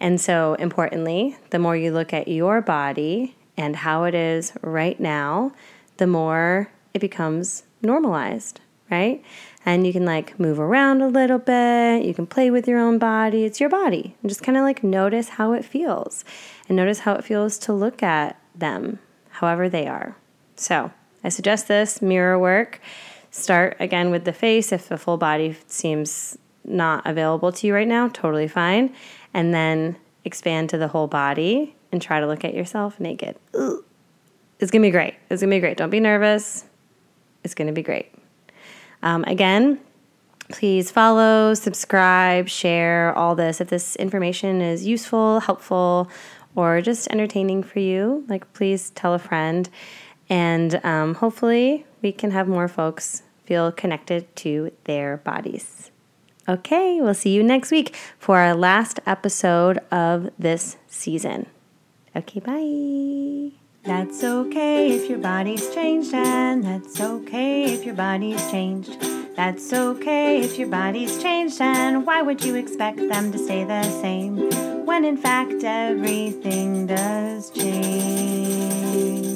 And 0.00 0.20
so, 0.20 0.54
importantly, 0.54 1.36
the 1.50 1.58
more 1.58 1.76
you 1.76 1.92
look 1.92 2.12
at 2.12 2.28
your 2.28 2.60
body 2.60 3.36
and 3.56 3.76
how 3.76 4.04
it 4.04 4.14
is 4.14 4.52
right 4.62 4.98
now, 4.98 5.52
the 5.98 6.06
more 6.06 6.70
it 6.94 7.00
becomes 7.00 7.64
normalized, 7.82 8.60
right? 8.90 9.22
And 9.64 9.86
you 9.86 9.92
can 9.92 10.04
like 10.04 10.38
move 10.38 10.58
around 10.58 11.02
a 11.02 11.08
little 11.08 11.38
bit. 11.38 12.04
You 12.04 12.14
can 12.14 12.26
play 12.26 12.50
with 12.50 12.66
your 12.66 12.78
own 12.78 12.98
body. 12.98 13.44
It's 13.44 13.60
your 13.60 13.68
body. 13.68 14.16
And 14.22 14.30
just 14.30 14.42
kind 14.42 14.58
of 14.58 14.62
like 14.62 14.82
notice 14.82 15.30
how 15.30 15.52
it 15.52 15.64
feels 15.64 16.24
and 16.68 16.76
notice 16.76 17.00
how 17.00 17.14
it 17.14 17.24
feels 17.24 17.58
to 17.58 17.72
look 17.72 18.02
at 18.02 18.40
them, 18.54 18.98
however 19.30 19.68
they 19.68 19.86
are. 19.86 20.16
So 20.56 20.90
I 21.24 21.28
suggest 21.28 21.68
this 21.68 22.02
mirror 22.02 22.38
work. 22.38 22.80
Start 23.30 23.76
again 23.80 24.10
with 24.10 24.24
the 24.24 24.32
face. 24.32 24.72
If 24.72 24.88
the 24.88 24.98
full 24.98 25.16
body 25.16 25.56
seems 25.66 26.36
not 26.64 27.06
available 27.06 27.52
to 27.52 27.66
you 27.66 27.74
right 27.74 27.88
now, 27.88 28.08
totally 28.08 28.48
fine. 28.48 28.94
And 29.32 29.54
then 29.54 29.96
expand 30.24 30.70
to 30.70 30.78
the 30.78 30.88
whole 30.88 31.06
body 31.06 31.74
and 31.90 32.00
try 32.00 32.20
to 32.20 32.26
look 32.26 32.44
at 32.44 32.54
yourself 32.54 33.00
naked. 33.00 33.36
It's 34.58 34.70
gonna 34.70 34.82
be 34.82 34.90
great. 34.90 35.14
It's 35.30 35.42
gonna 35.42 35.54
be 35.54 35.60
great. 35.60 35.76
Don't 35.76 35.90
be 35.90 36.00
nervous. 36.00 36.64
It's 37.42 37.54
gonna 37.54 37.72
be 37.72 37.82
great. 37.82 38.12
Um, 39.02 39.24
again, 39.24 39.80
please 40.50 40.90
follow, 40.90 41.54
subscribe, 41.54 42.48
share 42.48 43.16
all 43.16 43.34
this. 43.34 43.60
If 43.60 43.68
this 43.68 43.96
information 43.96 44.60
is 44.60 44.86
useful, 44.86 45.40
helpful, 45.40 46.10
or 46.54 46.80
just 46.80 47.08
entertaining 47.10 47.62
for 47.62 47.78
you, 47.78 48.24
like 48.28 48.52
please 48.52 48.90
tell 48.90 49.14
a 49.14 49.18
friend. 49.18 49.68
And 50.28 50.84
um, 50.84 51.14
hopefully, 51.14 51.86
we 52.00 52.12
can 52.12 52.30
have 52.30 52.48
more 52.48 52.68
folks 52.68 53.22
feel 53.44 53.72
connected 53.72 54.34
to 54.36 54.72
their 54.84 55.18
bodies. 55.18 55.90
Okay, 56.48 57.00
we'll 57.00 57.14
see 57.14 57.30
you 57.30 57.42
next 57.42 57.70
week 57.70 57.94
for 58.18 58.38
our 58.38 58.54
last 58.54 58.98
episode 59.06 59.78
of 59.90 60.30
this 60.38 60.76
season. 60.88 61.46
Okay, 62.16 62.40
bye. 62.40 63.61
That's 63.84 64.22
okay 64.22 64.92
if 64.92 65.10
your 65.10 65.18
body's 65.18 65.74
changed, 65.74 66.14
and 66.14 66.62
that's 66.62 67.00
okay 67.00 67.64
if 67.64 67.84
your 67.84 67.96
body's 67.96 68.48
changed. 68.48 69.00
That's 69.34 69.72
okay 69.72 70.40
if 70.40 70.56
your 70.56 70.68
body's 70.68 71.20
changed, 71.20 71.60
and 71.60 72.06
why 72.06 72.22
would 72.22 72.44
you 72.44 72.54
expect 72.54 72.98
them 72.98 73.32
to 73.32 73.38
stay 73.38 73.64
the 73.64 73.82
same 74.00 74.86
when 74.86 75.04
in 75.04 75.16
fact 75.16 75.64
everything 75.64 76.86
does 76.86 77.50
change? 77.50 79.31